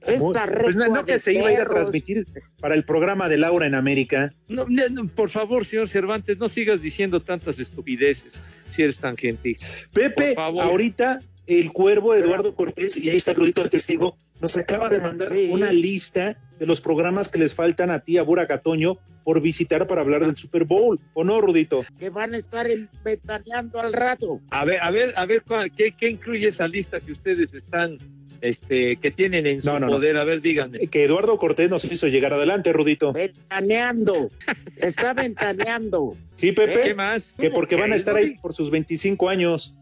[0.03, 2.27] Esta Pues no, que se iba a ir a transmitir
[2.61, 4.33] para el programa de Laura en América.
[4.49, 8.33] No, no, no, por favor, señor Cervantes, no sigas diciendo tantas estupideces
[8.69, 9.57] si eres tan gentil.
[9.93, 10.65] Pepe, Por favor.
[10.65, 15.33] ahorita el cuervo Eduardo Cortés, y ahí está Rudito el testigo, nos acaba de mandar
[15.51, 19.87] una lista de los programas que les faltan a ti, a Bura Catoño, por visitar
[19.87, 20.99] para hablar del Super Bowl.
[21.13, 21.85] ¿O no, Rudito?
[21.99, 22.67] Que van a estar
[23.05, 24.41] ventaneando al rato.
[24.51, 27.99] A ver, a ver, a ver, ¿cuál- ¿qué, qué incluye esa lista que ustedes están,
[28.41, 29.93] este, que tienen en No, su no, no.
[29.93, 30.17] poder?
[30.17, 30.79] A ver, díganme.
[30.89, 33.13] Que Eduardo Cortés nos hizo llegar adelante, Rudito.
[33.13, 34.31] Ventaneando.
[34.77, 36.17] Está ventaneando.
[36.35, 36.81] Sí, Pepe.
[36.83, 37.35] ¿Qué más?
[37.39, 39.75] Que porque van a estar ahí por sus 25 años.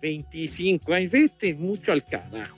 [0.00, 2.56] 25 años, vete mucho al carajo.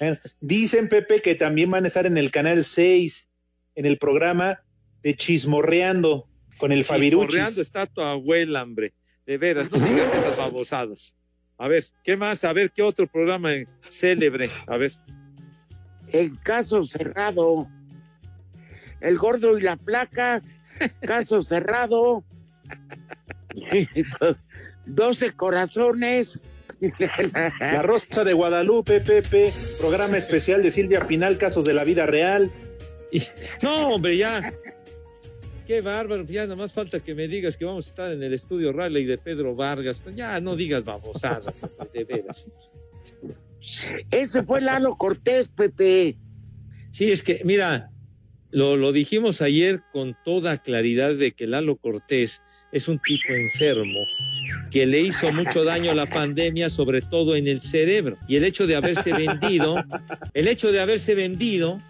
[0.00, 3.30] Eh, Dicen, Pepe, que también van a estar en el canal 6,
[3.76, 4.60] en el programa
[5.02, 6.26] de Chismorreando
[6.58, 7.58] con el Chismorreando Fabiruchis.
[7.58, 8.92] está tu abuela, hombre.
[9.26, 11.14] De veras, no digas esas babosadas.
[11.58, 12.44] A ver, ¿qué más?
[12.44, 14.50] A ver, ¿qué otro programa célebre?
[14.66, 14.92] A ver.
[16.08, 17.68] El caso cerrado.
[19.00, 20.42] El gordo y la placa.
[21.00, 22.24] Caso cerrado.
[24.86, 26.40] 12 corazones.
[27.60, 32.50] La Rosa de Guadalupe, Pepe, programa especial de Silvia Pinal, casos de la vida real.
[33.62, 34.52] No, hombre, ya.
[35.66, 38.34] Qué bárbaro, ya nada más falta que me digas que vamos a estar en el
[38.34, 40.00] estudio Raleigh de Pedro Vargas.
[40.02, 42.48] Pues ya no digas babosadas, de veras.
[44.10, 46.18] Ese fue Lalo Cortés, Pepe.
[46.90, 47.90] Sí, es que, mira,
[48.50, 54.00] lo, lo dijimos ayer con toda claridad de que Lalo Cortés es un tipo enfermo
[54.70, 58.18] que le hizo mucho daño a la pandemia, sobre todo en el cerebro.
[58.28, 59.82] Y el hecho de haberse vendido,
[60.34, 61.80] el hecho de haberse vendido,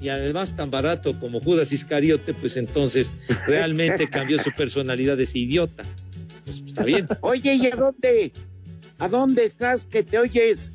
[0.00, 3.12] y además tan barato como Judas Iscariote, pues entonces
[3.46, 5.82] realmente cambió su personalidad de ese idiota.
[6.44, 7.06] Pues, está bien.
[7.20, 8.32] Oye, ¿y a dónde?
[8.98, 10.72] ¿A dónde estás que te oyes?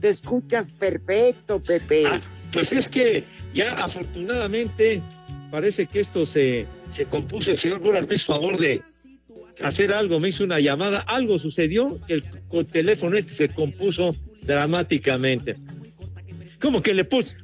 [0.00, 2.04] Te escuchas perfecto, Pepe.
[2.52, 5.00] Pues es que ya afortunadamente
[5.50, 7.50] parece que esto se, se compuso.
[7.50, 8.82] El señor Boras me hizo favor de
[9.62, 14.10] hacer algo, me hizo una llamada, algo sucedió, el, co- teléfono este se compuso
[14.42, 15.56] dramáticamente.
[16.60, 17.34] ¿Cómo que le puse?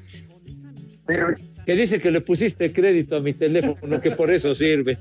[1.08, 1.28] Pero...
[1.66, 4.96] Que dice que le pusiste crédito a mi teléfono, que por eso sirve.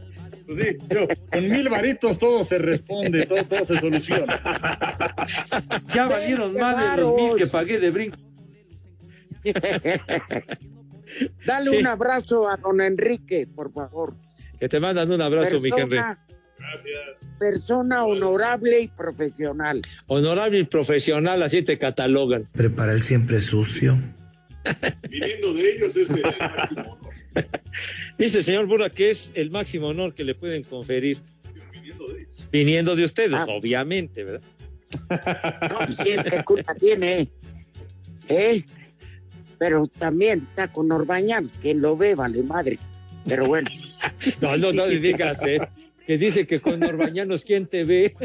[0.46, 4.42] Pues sí, yo, con mil varitos todo se responde, todo, todo se soluciona.
[5.94, 8.18] Ya valieron más de los mil que pagué de brinco.
[11.46, 11.78] Dale Sí.
[11.78, 14.16] un abrazo a don Enrique, por favor.
[14.60, 15.98] Que te mandan un abrazo, mi Henry.
[15.98, 16.20] Persona-
[17.40, 19.82] Persona honorable y profesional.
[20.08, 22.46] Honorable y profesional, así te catalogan.
[22.52, 23.98] Prepara el siempre sucio.
[25.10, 26.24] Viniendo de ellos es el
[28.18, 31.20] Dice el señor Bura que es el máximo honor que le pueden conferir.
[32.52, 33.46] Viniendo de ustedes, Ah.
[33.50, 34.42] obviamente, ¿verdad?
[35.70, 37.30] No, pues sí, ¿qué culpa tiene?
[38.30, 38.64] ¿Eh?
[39.60, 42.78] Pero también está con Orbañán, quien lo ve, vale madre.
[43.26, 43.70] Pero bueno.
[44.42, 45.60] No, no, no le digas, ¿eh?
[46.06, 48.16] Que dice que con Orbañanos, ¿quién te ve?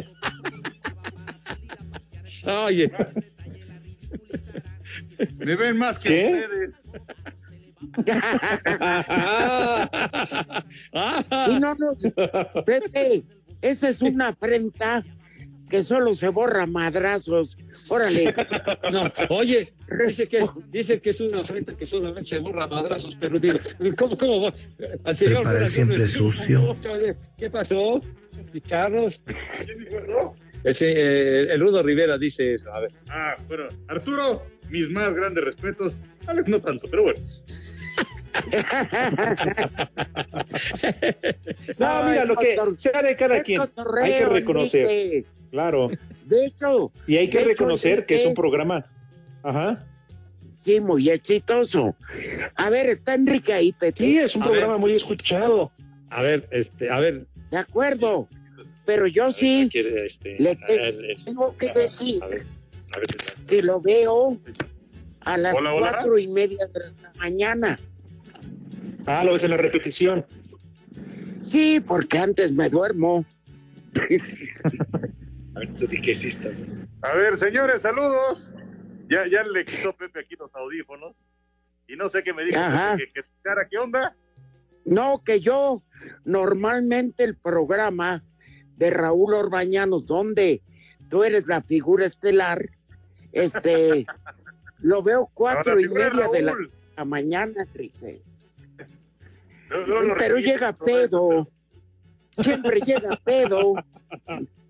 [2.46, 2.90] Oye.
[5.38, 6.42] Me ven más que ¿Qué?
[6.44, 6.84] ustedes.
[11.46, 12.02] Si no nos...
[12.64, 13.22] Pepe,
[13.60, 15.04] esa es una afrenta
[15.68, 17.56] que solo se borra a madrazos.
[17.88, 18.34] Órale.
[18.92, 19.72] No, oye,
[20.06, 23.58] dice que, dice que es una afrenta que solamente se borra madrazos, pero digo,
[23.96, 24.54] ¿cómo, cómo va?
[25.04, 26.76] Al señor Prepara el siempre ¿qué- sucio.
[27.38, 28.00] ¿Qué pasó?
[28.52, 29.18] ¿Y Carlos?
[30.64, 32.92] Ese, eh, el Rudo Rivera dice eso, a ver.
[33.08, 35.98] Ah, bueno, Arturo, mis más grandes respetos.
[36.26, 37.20] Alex no tanto, pero bueno.
[41.78, 43.58] No, No, mira, lo que sea de cada quien.
[43.60, 44.80] cotorreo, Hay que reconocer.
[44.86, 45.24] Enrique.
[45.50, 45.90] Claro.
[46.26, 46.90] De hecho.
[47.06, 48.86] Y hay que reconocer que es un programa.
[49.42, 49.84] Ajá.
[50.56, 51.96] Sí, muy exitoso.
[52.54, 53.98] A ver, está Enrique ahí, Pepe.
[54.02, 54.80] Sí, es un A programa ver.
[54.80, 55.72] muy escuchado.
[56.10, 57.26] A ver, este, a ver.
[57.50, 58.28] De acuerdo.
[58.86, 62.20] Pero yo sí quiere, este, le a te- ver, tengo que decir
[63.46, 64.38] que lo veo
[65.20, 65.92] a las Hola, hola.
[65.92, 67.78] cuatro y media de la mañana.
[69.06, 70.24] Ah, lo ves en la repetición.
[71.42, 73.24] Sí, porque antes me duermo.
[77.02, 78.50] a ver, señores, saludos.
[79.08, 81.16] Ya, ya le quitó Pepe aquí los audífonos.
[81.88, 82.58] Y no sé qué me dijo
[82.96, 84.16] que, que cara, ¿qué onda?
[84.84, 85.82] No, que yo
[86.24, 88.24] normalmente el programa
[88.76, 90.62] de Raúl Orbañanos, donde
[91.10, 92.64] tú eres la figura estelar,
[93.32, 94.06] este,
[94.80, 98.22] lo veo cuatro y de media de la, mañana, Enrique.
[99.68, 101.48] Pero llega pedo.
[102.40, 103.74] Siempre llega pedo.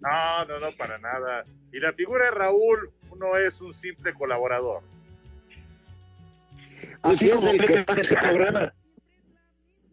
[0.01, 1.44] No, no, no, para nada.
[1.72, 4.83] Y la figura de Raúl, uno es un simple colaborador.
[7.03, 8.72] Así es el Pepe que- este programa.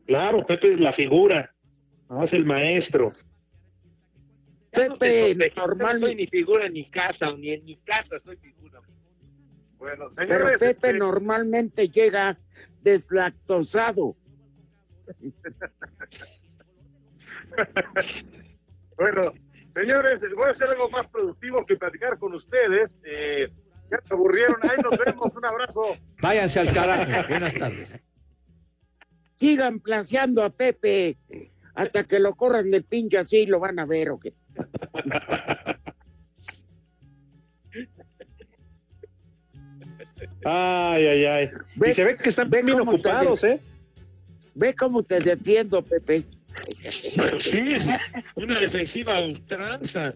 [0.06, 1.54] Claro, Pepe es la figura,
[2.10, 3.10] no es el maestro.
[4.72, 8.59] Pepe, no normal, soy ni figura en mi casa, ni en mi casa soy figura.
[9.80, 12.38] Bueno, pero señores, Pepe este, normalmente llega
[12.82, 14.16] deslactosado.
[18.98, 19.34] bueno,
[19.74, 22.92] señores, voy a hacer algo más productivo que platicar con ustedes.
[23.04, 23.50] Eh,
[23.90, 24.58] ya se aburrieron.
[24.64, 25.34] Ahí nos vemos.
[25.34, 25.98] Un abrazo.
[26.22, 27.28] Váyanse al carajo.
[27.30, 28.00] Buenas tardes.
[29.36, 31.18] Sigan placeando a Pepe
[31.74, 34.34] hasta que lo corran del pinche así, lo van a ver o qué.
[40.46, 41.50] Ay, ay, ay.
[41.76, 43.60] Ve- y se ve que están ve bien te ocupados, de- ¿eh?
[44.56, 46.24] Ve cómo te defiendo, Pepe.
[46.80, 47.90] Sí, sí,
[48.36, 50.14] una defensiva a ultranza,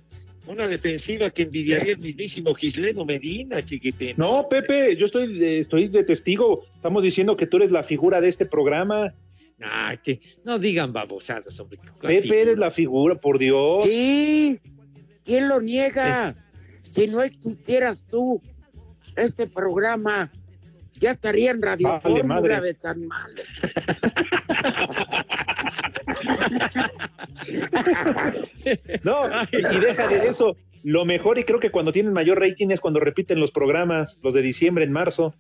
[0.48, 4.16] una defensiva que envidiaría el mismísimo Gisleno Medina, chiquitín.
[4.18, 6.66] No, Pepe, yo estoy de, estoy de testigo.
[6.76, 9.14] Estamos diciendo que tú eres la figura de este programa.
[9.60, 11.80] Nah, que no digan babosadas, hombre.
[12.02, 13.86] Pepe, eres la figura, por Dios.
[13.86, 14.60] Sí,
[15.24, 16.36] ¿quién lo niega?
[16.92, 18.42] Si no existieras tú,
[19.16, 20.32] este programa
[21.00, 22.62] ya estaría en Radio Vale, Fórmula madre.
[22.62, 23.42] de tan malo.
[29.04, 30.56] No, y, deja de eso.
[30.84, 34.34] Lo mejor, y creo que cuando tienen mayor rating es cuando repiten los programas, los
[34.34, 35.34] de diciembre en marzo.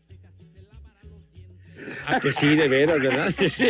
[2.05, 3.31] Ah, que sí, de veras, ¿verdad?
[3.49, 3.69] Sí.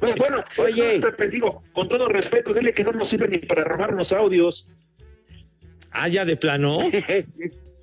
[0.00, 0.82] Bueno, bueno, Oye.
[0.82, 4.66] oye, Pepe, digo, con todo respeto, dile que no nos sirve ni para robarnos audios.
[5.90, 6.78] Ah, ya de plano.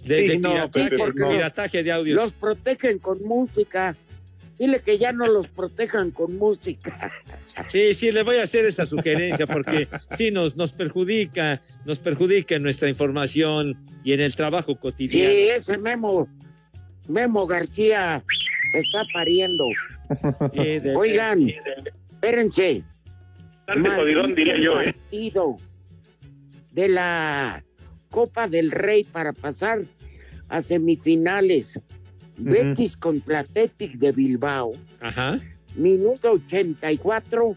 [0.06, 1.30] De, Sí, de no, pirataje, Pepe, porque no.
[1.32, 2.16] pirataje de audio.
[2.16, 3.96] Los protegen con música.
[4.58, 7.12] Dile que ya no los protejan con música.
[7.72, 12.56] Sí, sí, le voy a hacer esa sugerencia porque sí nos, nos perjudica, nos perjudica
[12.56, 15.30] en nuestra información y en el trabajo Sí, cotidiano.
[15.30, 16.30] ese Memo,
[17.10, 18.24] Memo García
[18.80, 19.66] está pariendo.
[20.54, 21.56] Sí, de- Oigan, de-
[22.12, 22.84] espérense.
[23.68, 24.94] Jodidón, diría yo, ¿eh?
[24.94, 25.58] partido
[26.72, 27.64] de la
[28.16, 29.82] Copa del Rey para pasar
[30.48, 31.82] a semifinales.
[32.38, 34.72] Betis contra Athletic de Bilbao.
[35.02, 35.42] Ajá.
[35.76, 37.56] Minuto 84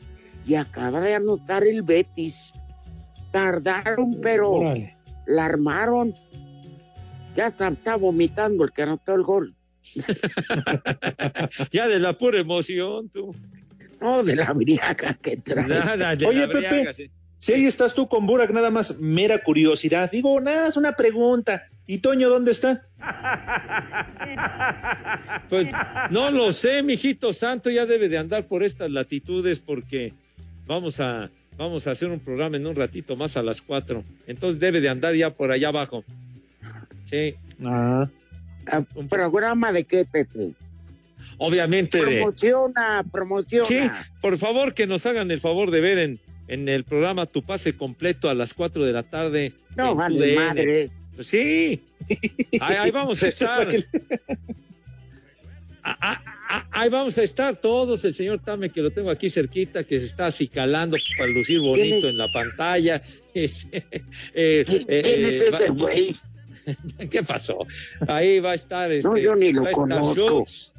[0.49, 2.51] y acaba de anotar el Betis.
[3.31, 4.97] Tardaron, pero Órale.
[5.29, 6.13] la armaron.
[7.37, 9.55] Ya está, está vomitando el que anotó el gol.
[11.73, 13.33] Ya de la pura emoción, tú.
[14.01, 15.69] No, de la briaga que trae.
[15.69, 16.59] Nada, de Oye, la Pepe.
[16.59, 17.11] briaga, sí.
[17.39, 20.11] Si ahí estás tú con Burak, nada más mera curiosidad.
[20.11, 21.63] Digo, nada, es una pregunta.
[21.87, 22.83] ¿Y Toño dónde está?
[25.49, 25.67] Pues
[26.11, 30.13] no lo sé, mijito santo, ya debe de andar por estas latitudes porque
[30.67, 34.05] vamos a vamos a hacer un programa en un ratito más a las cuatro.
[34.27, 36.05] Entonces debe de andar ya por allá abajo.
[37.07, 38.09] Sí, Ah.
[38.71, 40.53] Ah, ¿Programa de qué, Pepe?
[41.39, 43.65] obviamente de Promociona, promociona.
[43.65, 43.81] Sí,
[44.21, 47.77] por favor que nos hagan el favor de ver en, en el programa tu pase
[47.77, 49.53] completo a las 4 de la tarde.
[49.77, 50.91] No, en vale madre.
[51.15, 51.81] Pues sí,
[52.61, 53.69] ahí, ahí vamos a estar.
[55.83, 59.31] Ah, ah, ah, Ahí vamos a estar todos, el señor Tame que lo tengo aquí
[59.31, 62.05] cerquita, que se está acicalando para lucir ¿Quién bonito es?
[62.13, 63.03] en la pantalla.
[63.35, 66.17] Eh, ¿Quién eh, quién es eh, ese güey?
[67.11, 67.59] ¿Qué pasó?
[68.09, 70.15] Ahí va a estar este, No, yo ni lo va a estar conozco.
[70.15, 70.73] Schultz,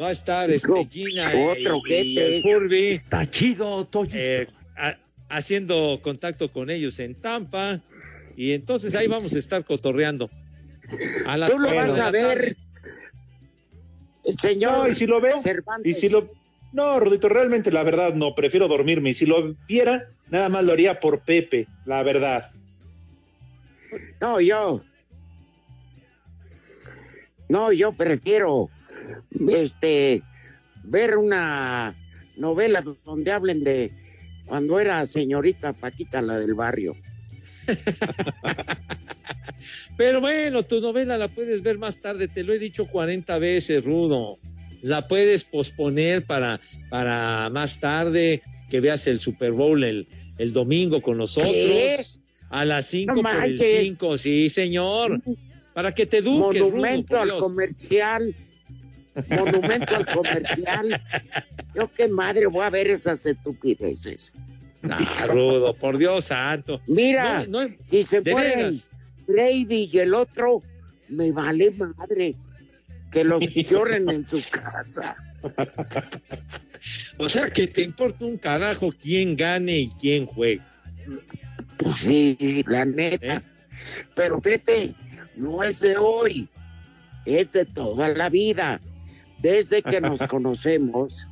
[0.00, 2.36] va a estar este, Gina otro y, y jefe.
[2.36, 2.86] el Furby.
[2.92, 4.16] Está chido, Toñito.
[4.18, 4.98] eh, a-
[5.32, 7.80] haciendo contacto con ellos en Tampa
[8.36, 10.30] y entonces ahí vamos a estar cotorreando.
[11.26, 12.56] A las Tú lo vas a ver,
[14.38, 15.40] señor No, y si lo veo,
[15.84, 16.30] y si lo...
[16.72, 19.10] No, Rodito, realmente la verdad no, prefiero dormirme.
[19.10, 22.50] Y si lo viera, nada más lo haría por Pepe, la verdad.
[24.20, 24.82] No, yo.
[27.48, 28.70] No, yo prefiero
[29.50, 30.22] este
[30.84, 31.94] ver una
[32.36, 33.92] novela donde hablen de
[34.52, 36.94] cuando era señorita Paquita la del barrio.
[39.96, 43.82] Pero bueno, tu novela la puedes ver más tarde, te lo he dicho 40 veces,
[43.82, 44.36] Rudo.
[44.82, 46.60] La puedes posponer para,
[46.90, 50.06] para más tarde, que veas el Super Bowl el,
[50.36, 51.50] el domingo con nosotros.
[51.50, 52.04] ¿Qué?
[52.50, 53.84] A las 5 No por el manches.
[53.84, 55.18] 5, sí, señor.
[55.72, 58.34] Para que te eduques, Monumento al comercial.
[59.28, 61.02] Monumento al comercial.
[61.74, 64.32] Yo qué madre voy a ver esas estupideces.
[65.28, 66.80] Rudo, por Dios santo.
[66.86, 68.88] Mira, No, no, si se veras.
[69.26, 70.62] Brady y el otro,
[71.08, 72.34] me vale madre.
[73.10, 73.40] que los
[73.70, 75.14] lloren en su casa.
[77.18, 80.60] O sea que te importa un carajo quién gane y quién juegue.
[81.76, 83.42] Pues sí, la neta.
[84.14, 84.94] Pero Pepe,
[85.36, 86.48] no es de hoy,
[87.24, 88.80] es de toda la vida.
[89.42, 91.26] Desde que nos conocemos,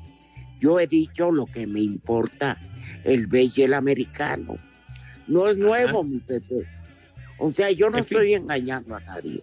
[0.60, 2.58] yo he dicho lo que me importa,
[3.04, 4.56] el y el americano.
[5.26, 6.66] No es nuevo, mi Pepe.
[7.38, 8.16] O sea, yo no En fin.
[8.18, 9.40] estoy engañando a nadie.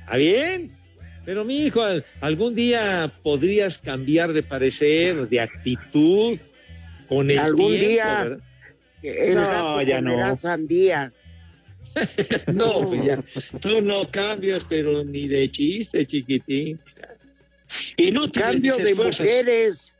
[0.00, 0.70] ¿Está bien?
[1.24, 6.38] Pero mi hijo, al- algún día podrías cambiar de parecer, de actitud,
[7.08, 8.38] con el Algún tiempo, día ¿verdad?
[9.02, 10.36] el No, gato ya no.
[10.36, 11.12] sandía.
[12.52, 13.22] No, pues ya,
[13.60, 16.78] tú no cambias, pero ni de chiste, chiquitín.
[17.96, 19.94] Y no te Cambio de mujeres.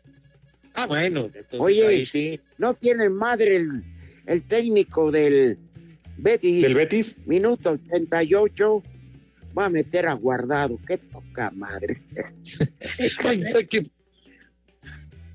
[0.74, 2.40] Ah, bueno, entonces Oye, ahí sí.
[2.58, 3.82] no tiene madre el,
[4.26, 5.58] el técnico del
[6.16, 6.62] Betis.
[6.62, 7.16] ¿Del Betis?
[7.26, 8.82] Minuto 88.
[9.56, 10.78] Va a meter a guardado.
[10.86, 12.02] Qué poca madre.
[13.70, 13.90] Que-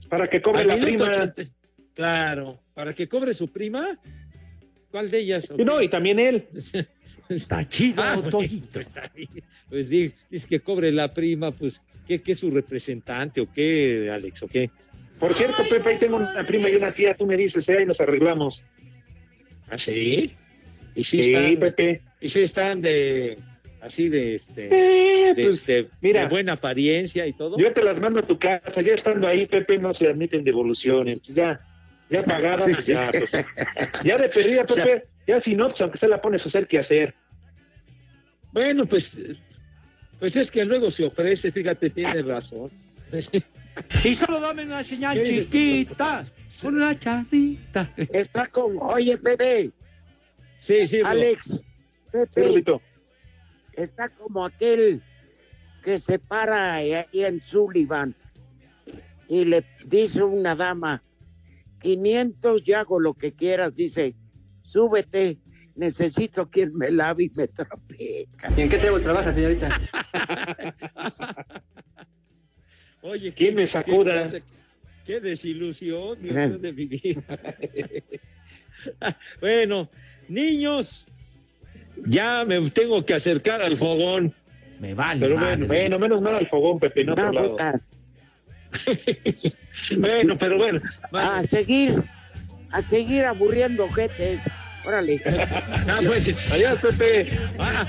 [0.09, 1.05] Para que cobre la prima.
[1.31, 1.43] 80.
[1.93, 3.97] Claro, para que cobre su prima.
[4.91, 5.45] ¿Cuál de ellas?
[5.57, 6.47] Y no, y también él.
[7.29, 8.79] Está chido, Ah, Toyito.
[9.69, 10.15] Pues dice
[10.49, 11.79] que cobre la prima, pues,
[12.09, 14.71] ¿qué, qué es su representante o qué, Alex, o qué?
[15.19, 17.85] Por cierto, Pepe, ahí tengo una prima y una tía, tú me dices, eh, ahí
[17.85, 18.63] nos arreglamos.
[19.69, 20.31] ¿Ah, sí?
[20.95, 22.01] Y sí, Sí, están, Pepe.
[22.19, 23.37] y sí están de,
[23.81, 26.21] así de, este, Eh, de, pues, de- mira.
[26.23, 27.57] de buena apariencia y todo.
[27.59, 31.19] Yo te las mando a tu casa, ya estando ahí, Pepe, no se admiten devoluciones.
[31.19, 31.59] Pues ya,
[32.09, 33.29] ya pagadas, pues ya, pues.
[34.03, 36.79] Ya de perdida, Pepe, ya si no, pues aunque se la pones a hacer qué
[36.79, 37.13] hacer.
[38.51, 39.03] Bueno, pues,
[40.19, 42.69] pues es que luego se ofrece, fíjate, tiene razón.
[44.03, 46.25] Y solo dame una señal chiquita,
[46.61, 47.89] con una charrita.
[47.95, 49.71] Está como, oye, Pepe.
[50.67, 51.01] Sí, sí.
[51.03, 51.41] Alex.
[52.11, 52.63] Pepe.
[53.73, 55.01] Está como aquel
[55.83, 58.13] que se para ahí en Sullivan
[59.29, 61.01] y le dice una dama,
[61.81, 64.15] 500 y hago lo que quieras, dice,
[64.63, 65.37] súbete,
[65.79, 68.27] necesito quien me lave y me trapee.
[68.57, 69.79] ¿Y en qué table trabaja, señorita?
[73.01, 74.29] Oye, ¿Quién me sacuda?
[74.29, 74.43] Qué,
[75.05, 77.21] qué desilusión, Dios de mi vida.
[79.41, 79.89] bueno,
[80.27, 81.05] niños,
[82.05, 84.33] ya me tengo que acercar al fogón.
[84.79, 85.21] Me vale.
[85.21, 85.65] Pero madre.
[85.65, 87.57] bueno, Bueno, menos mal al fogón, Pepe, no a otro lado.
[89.97, 90.79] Bueno, pero bueno.
[91.13, 92.03] a seguir,
[92.71, 94.41] a seguir aburriendo jetes.
[94.85, 95.21] Órale.
[95.89, 97.27] Ah, pues, adiós, Pepe.
[97.57, 97.85] Ah,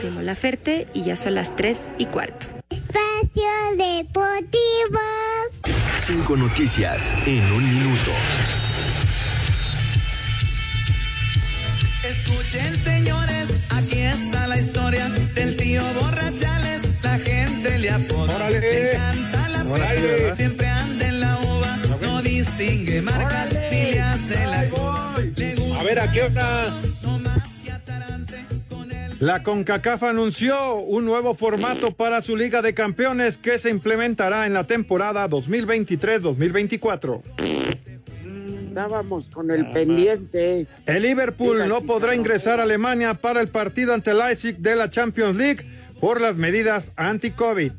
[0.00, 2.46] Simón Laferte y ya son las 3 y cuarto.
[2.70, 5.00] Espacio Deportivo.
[5.98, 8.12] Cinco noticias en un minuto.
[12.04, 16.82] Escuchen señores, aquí está la historia del tío Borrachales.
[17.02, 18.36] La gente le apoda.
[18.36, 18.60] Órale.
[18.60, 20.34] Le encanta la Órale,
[26.14, 26.32] el
[29.20, 34.54] La CONCACAF anunció un nuevo formato para su Liga de Campeones que se implementará en
[34.54, 37.20] la temporada 2023-2024.
[38.68, 40.66] Estábamos con el pendiente.
[40.84, 45.36] El Liverpool no podrá ingresar a Alemania para el partido ante Leipzig de la Champions
[45.36, 45.64] League
[45.98, 47.72] por las medidas anti-COVID.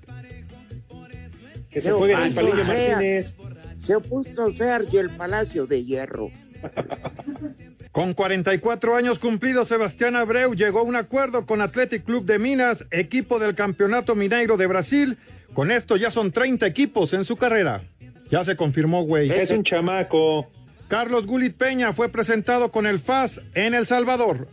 [1.69, 2.55] Que se juegue en el Palillo.
[2.55, 3.35] Martínez.
[3.75, 6.31] Se opuso Sergio el Palacio de Hierro.
[7.91, 12.85] Con 44 años cumplidos, Sebastián Abreu llegó a un acuerdo con Athletic Club de Minas,
[12.91, 15.17] equipo del Campeonato Mineiro de Brasil.
[15.53, 17.81] Con esto ya son 30 equipos en su carrera.
[18.29, 19.31] Ya se confirmó, güey.
[19.31, 20.51] Es un chamaco.
[20.89, 24.47] Carlos Gulit Peña fue presentado con el FAS en El Salvador.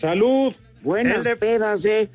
[0.00, 0.52] Salud.
[0.82, 2.10] Buenas de- pedas, ¿eh?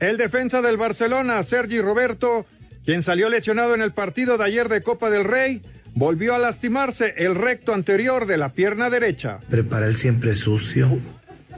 [0.00, 2.46] El defensa del Barcelona, Sergi Roberto,
[2.84, 5.62] quien salió lesionado en el partido de ayer de Copa del Rey,
[5.94, 9.38] volvió a lastimarse el recto anterior de la pierna derecha.
[9.50, 10.98] Prepara el siempre sucio.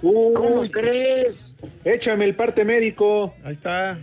[0.00, 1.52] ¿Cómo crees?
[1.84, 3.34] échame el parte médico.
[3.42, 3.98] Ahí está.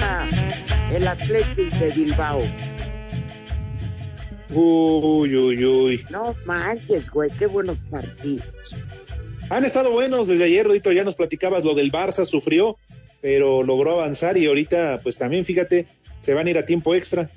[0.00, 0.26] Ah,
[0.92, 2.42] el Atlético de Bilbao.
[4.50, 6.06] Uy, uy, uy.
[6.10, 8.46] No manches, güey, qué buenos partidos.
[9.50, 12.76] Han estado buenos desde ayer, Rodito, ya nos platicabas lo del Barça, sufrió,
[13.20, 15.86] pero logró avanzar y ahorita, pues también, fíjate,
[16.20, 17.30] se van a ir a tiempo extra.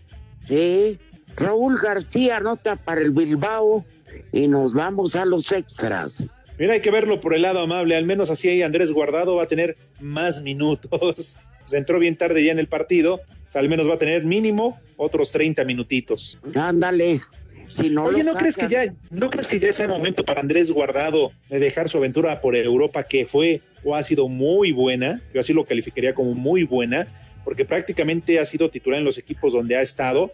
[0.46, 0.98] Sí,
[1.36, 3.86] Raúl García anota para el Bilbao
[4.32, 6.24] y nos vamos a los extras.
[6.58, 9.48] Mira, hay que verlo por el lado amable, al menos así Andrés Guardado va a
[9.48, 11.38] tener más minutos.
[11.70, 14.26] Pues entró bien tarde ya en el partido, o sea, al menos va a tener
[14.26, 16.40] mínimo otros 30 minutitos.
[16.56, 17.22] Ándale,
[17.70, 20.42] Si no Oye, ¿no crees que ya, no crees que ya es el momento para
[20.42, 25.22] Andrés Guardado de dejar su aventura por Europa que fue o ha sido muy buena?
[25.34, 27.08] Yo así lo calificaría como muy buena,
[27.46, 30.32] porque prácticamente ha sido titular en los equipos donde ha estado.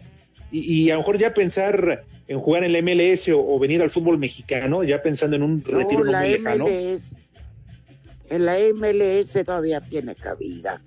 [0.50, 3.82] Y, y a lo mejor ya pensar en jugar en la MLS o, o venir
[3.82, 6.66] al fútbol mexicano, ya pensando en un retiro la muy lejano.
[6.68, 10.80] En la MLS todavía tiene cabida.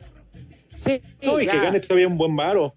[0.76, 2.74] Sí, No, y que gane todavía un buen varo.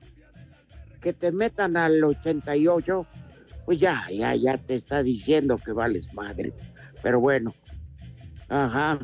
[1.01, 3.07] que te metan al 88,
[3.65, 6.53] pues ya, ya, ya te está diciendo que vales madre.
[7.03, 7.55] Pero bueno,
[8.49, 8.99] ajá.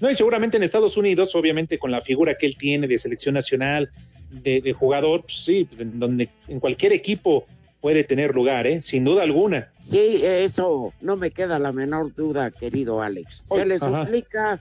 [0.00, 3.34] No, y seguramente en Estados Unidos, obviamente con la figura que él tiene de selección
[3.34, 3.90] nacional,
[4.30, 7.46] de, de jugador, pues sí, pues, en donde en cualquier equipo
[7.80, 8.82] puede tener lugar, ¿eh?
[8.82, 9.72] sin duda alguna.
[9.82, 13.44] Sí, eso no me queda la menor duda, querido Alex.
[13.48, 14.60] Se le suplica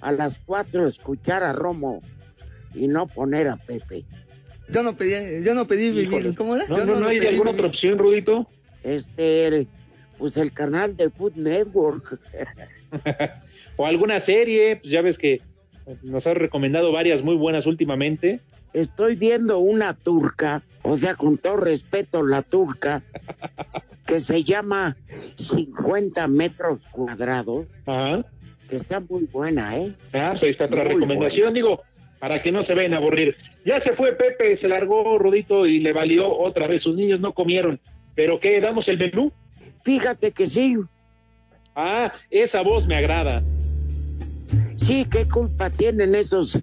[0.00, 2.02] a las cuatro escuchar a Romo
[2.74, 4.04] y no poner a Pepe.
[4.68, 6.34] Yo no pedí, yo no pedí vivir.
[6.34, 6.66] ¿Cómo era?
[6.68, 7.64] No, Yo no, no hay alguna vivir.
[7.64, 8.48] otra opción, Rudito.
[8.86, 9.68] Este, el-
[10.18, 12.18] pues el canal de Food Network.
[13.78, 15.42] O alguna serie, pues ya ves que
[16.02, 18.40] nos ha recomendado varias muy buenas últimamente.
[18.72, 23.02] Estoy viendo una turca, o sea, con todo respeto, la turca,
[24.06, 24.96] que se llama
[25.34, 27.66] 50 metros cuadrados,
[28.70, 29.92] que está muy buena, ¿eh?
[30.14, 31.82] Ah, pues está otra Muy recomendación, digo,
[32.18, 33.36] para que no se vayan a aburrir.
[33.66, 36.82] Ya se fue Pepe, se largó Rudito y le valió otra vez.
[36.82, 37.78] Sus niños no comieron.
[38.16, 38.60] ¿Pero qué?
[38.60, 39.30] ¿Damos el menú?
[39.84, 40.74] Fíjate que sí.
[41.76, 43.42] Ah, esa voz me agrada.
[44.78, 46.58] Sí, ¿qué culpa tienen esos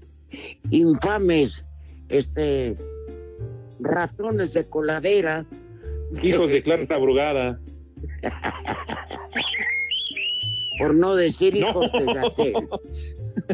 [0.71, 1.65] infames,
[2.09, 2.75] este,
[3.79, 5.45] ratones de coladera?
[6.21, 7.59] Hijos de Clara Brugada.
[10.79, 11.69] Por no decir No.
[11.69, 12.53] hijos de Gatel.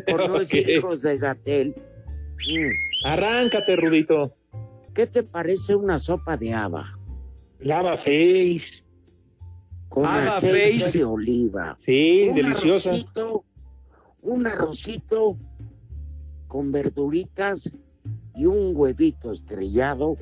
[0.07, 1.75] Por no decir hijos de Gatel.
[1.75, 3.07] Mm.
[3.07, 4.35] Arráncate, Rudito.
[4.93, 6.98] ¿Qué te parece una sopa de haba?
[7.59, 8.83] Lava face.
[9.89, 10.97] Con aceite face.
[10.99, 11.77] de oliva.
[11.79, 12.89] Sí, un deliciosa.
[12.89, 13.45] Arrocito,
[14.21, 15.37] un arrocito
[16.47, 17.69] con verduritas
[18.35, 20.15] y un huevito estrellado.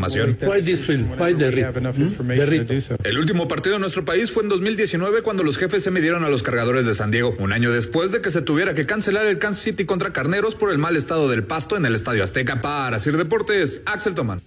[3.04, 6.30] El último partido en nuestro país fue en 2019 cuando los jefes se midieron a
[6.30, 9.38] los cargadores de San Diego, un año después de que se tuviera que cancelar el
[9.38, 12.62] Kansas City contra Carneros por el mal estado del pasto en el Estadio Azteca.
[12.62, 14.42] Para Sir Deportes, Axel Tomán.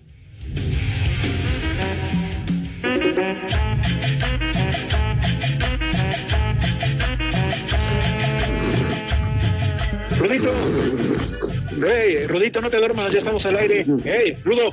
[10.19, 10.51] Rudito.
[11.87, 13.85] Hey, Rudito, no te duermas, ya estamos al aire.
[14.05, 14.73] Hey, Rudo.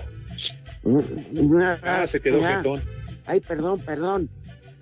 [1.84, 2.58] Ah, se quedó ya.
[2.58, 2.82] jetón.
[3.26, 4.30] Ay, perdón, perdón.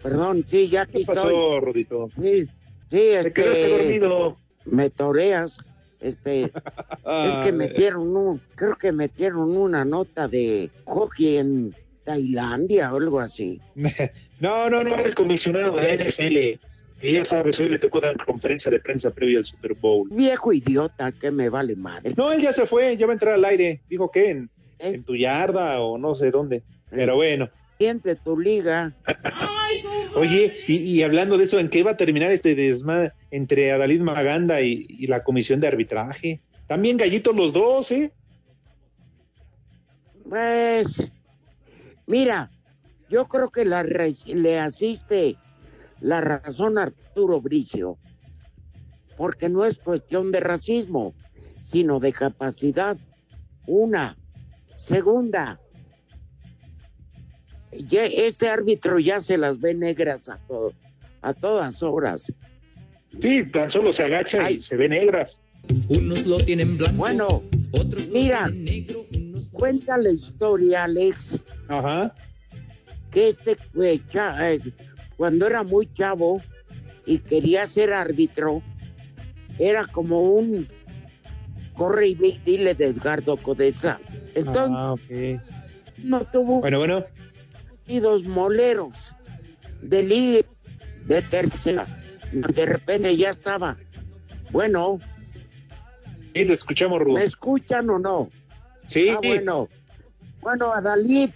[0.01, 1.59] Perdón, sí, ya aquí ¿Qué pasó, estoy.
[1.59, 2.07] Rudito?
[2.07, 2.47] Sí,
[2.89, 3.69] sí, este.
[3.69, 4.37] dormido.
[4.65, 5.57] Me toreas.
[5.99, 6.43] Este.
[7.27, 8.41] es que metieron un.
[8.55, 13.59] Creo que metieron una nota de hockey en Tailandia o algo así.
[14.39, 16.65] No, no, no, el comisionado de la NFL.
[17.01, 20.07] Que ya sabes, hoy le tocó dar conferencia de prensa previa al Super Bowl.
[20.11, 22.13] Viejo idiota, que me vale madre.
[22.15, 23.81] No, él ya se fue, ya va a entrar al aire.
[23.89, 24.49] Dijo que en,
[24.79, 26.63] en tu yarda o no sé dónde.
[26.89, 27.49] Pero bueno.
[27.77, 28.93] Siente tu liga.
[30.15, 34.01] Oye, y, y hablando de eso, ¿en qué va a terminar este desmadre entre Adalid
[34.01, 36.41] Maganda y, y la comisión de arbitraje?
[36.67, 38.11] También gallitos los dos, ¿eh?
[40.29, 41.11] Pues,
[42.05, 42.51] mira,
[43.09, 45.37] yo creo que la le asiste
[45.99, 47.97] la razón a Arturo Bricio,
[49.17, 51.15] porque no es cuestión de racismo,
[51.63, 52.97] sino de capacidad.
[53.65, 54.15] Una.
[54.79, 55.59] Segunda,
[57.73, 60.73] ya- este árbitro ya se las ve negras a, to-
[61.21, 62.33] a todas horas.
[63.21, 65.41] Sí, tan solo se agacha y se ve negras.
[65.89, 66.95] Unos lo tienen blanco.
[66.97, 68.49] Bueno, otros mira,
[69.51, 71.37] cuenta la historia, Alex.
[71.67, 72.15] Ajá.
[73.11, 74.61] Que este eh, cha- eh,
[75.17, 76.41] cuando era muy chavo
[77.05, 78.63] y quería ser árbitro,
[79.59, 80.67] era como un
[81.79, 83.99] corre y ve- dile de Edgardo Codesa.
[84.35, 85.61] Entonces, Ah,
[86.03, 87.05] no tuvo Bueno, bueno.
[87.69, 89.13] partidos moleros
[89.81, 90.41] de liga,
[91.05, 91.87] de tercera.
[92.33, 93.77] De repente ya estaba.
[94.51, 94.99] Bueno,
[96.35, 97.15] Sí, te escuchamos, Rudo.
[97.15, 98.29] ¿me escuchan o no?
[98.85, 99.09] Sí.
[99.09, 99.69] Ah, bueno.
[100.41, 101.29] Bueno, Adalid,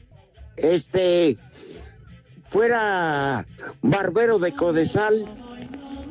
[0.57, 1.37] este,
[2.49, 3.45] fuera
[3.81, 5.25] barbero de Codesal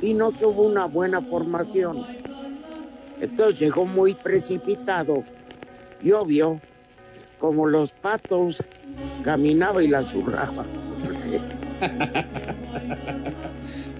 [0.00, 2.04] y no tuvo una buena formación.
[3.22, 5.24] Entonces llegó muy precipitado
[6.02, 6.60] y obvio,
[7.38, 8.62] como los patos,
[9.22, 10.66] caminaba y la zurraba.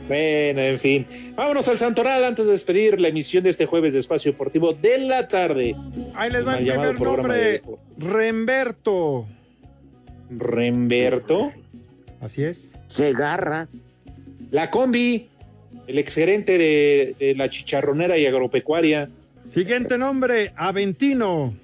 [0.08, 1.06] Bueno, en fin.
[1.36, 4.98] Vámonos al Santoral antes de despedir la emisión de este jueves de Espacio Deportivo de
[4.98, 5.76] la tarde.
[6.14, 7.62] Ahí les va el primer nombre.
[7.96, 9.26] Remberto.
[10.28, 11.52] Remberto.
[12.20, 12.74] Así es.
[12.88, 13.68] Segarra.
[14.50, 15.30] La combi,
[15.86, 19.08] el exgerente de, de la chicharronera y agropecuaria.
[19.52, 21.54] Siguiente nombre, Aventino.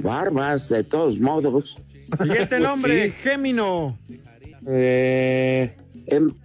[0.00, 1.76] Barbas, de todos modos.
[2.18, 3.10] Siguiente Pues nombre, sí.
[3.22, 3.98] Gémino.
[4.68, 5.74] Eh,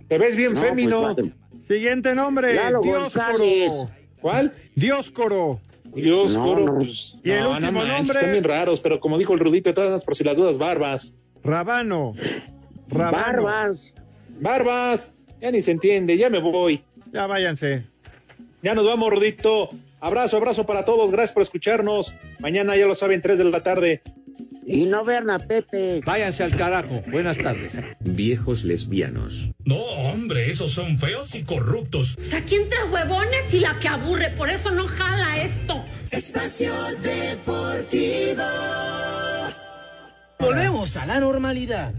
[0.07, 1.15] te ves bien No, fémino.
[1.15, 1.29] pues,
[1.67, 3.01] Siguiente nombre, Lalo Dioscoro.
[3.37, 3.87] González.
[4.19, 4.53] ¿Cuál?
[4.75, 5.59] Dioscoro.
[5.93, 6.73] Dios, No, coro, no.
[6.75, 8.13] pues, Y el no, último no manches, nombre.
[8.19, 11.15] Están bien raros, pero como dijo el Rudito, todas por si las dudas, barbas.
[11.43, 12.13] Rabano.
[12.89, 13.17] Rabano.
[13.43, 13.93] Barbas.
[14.39, 16.81] Barbas, ya ni se entiende, ya me voy.
[17.11, 17.83] Ya váyanse.
[18.61, 19.69] Ya nos vamos, Rudito.
[19.99, 22.13] Abrazo, abrazo para todos, gracias por escucharnos.
[22.39, 24.01] Mañana ya lo saben, 3 de la tarde.
[24.65, 26.01] Y no vean a Pepe.
[26.05, 27.01] Váyanse al carajo.
[27.07, 27.73] Buenas tardes.
[27.99, 29.51] Viejos lesbianos.
[29.65, 32.15] No, hombre, esos son feos y corruptos.
[32.19, 35.83] O sea, aquí entre huevones y la que aburre, por eso no jala esto.
[36.11, 38.43] Espacio Deportivo.
[40.39, 41.93] Volvemos a la normalidad.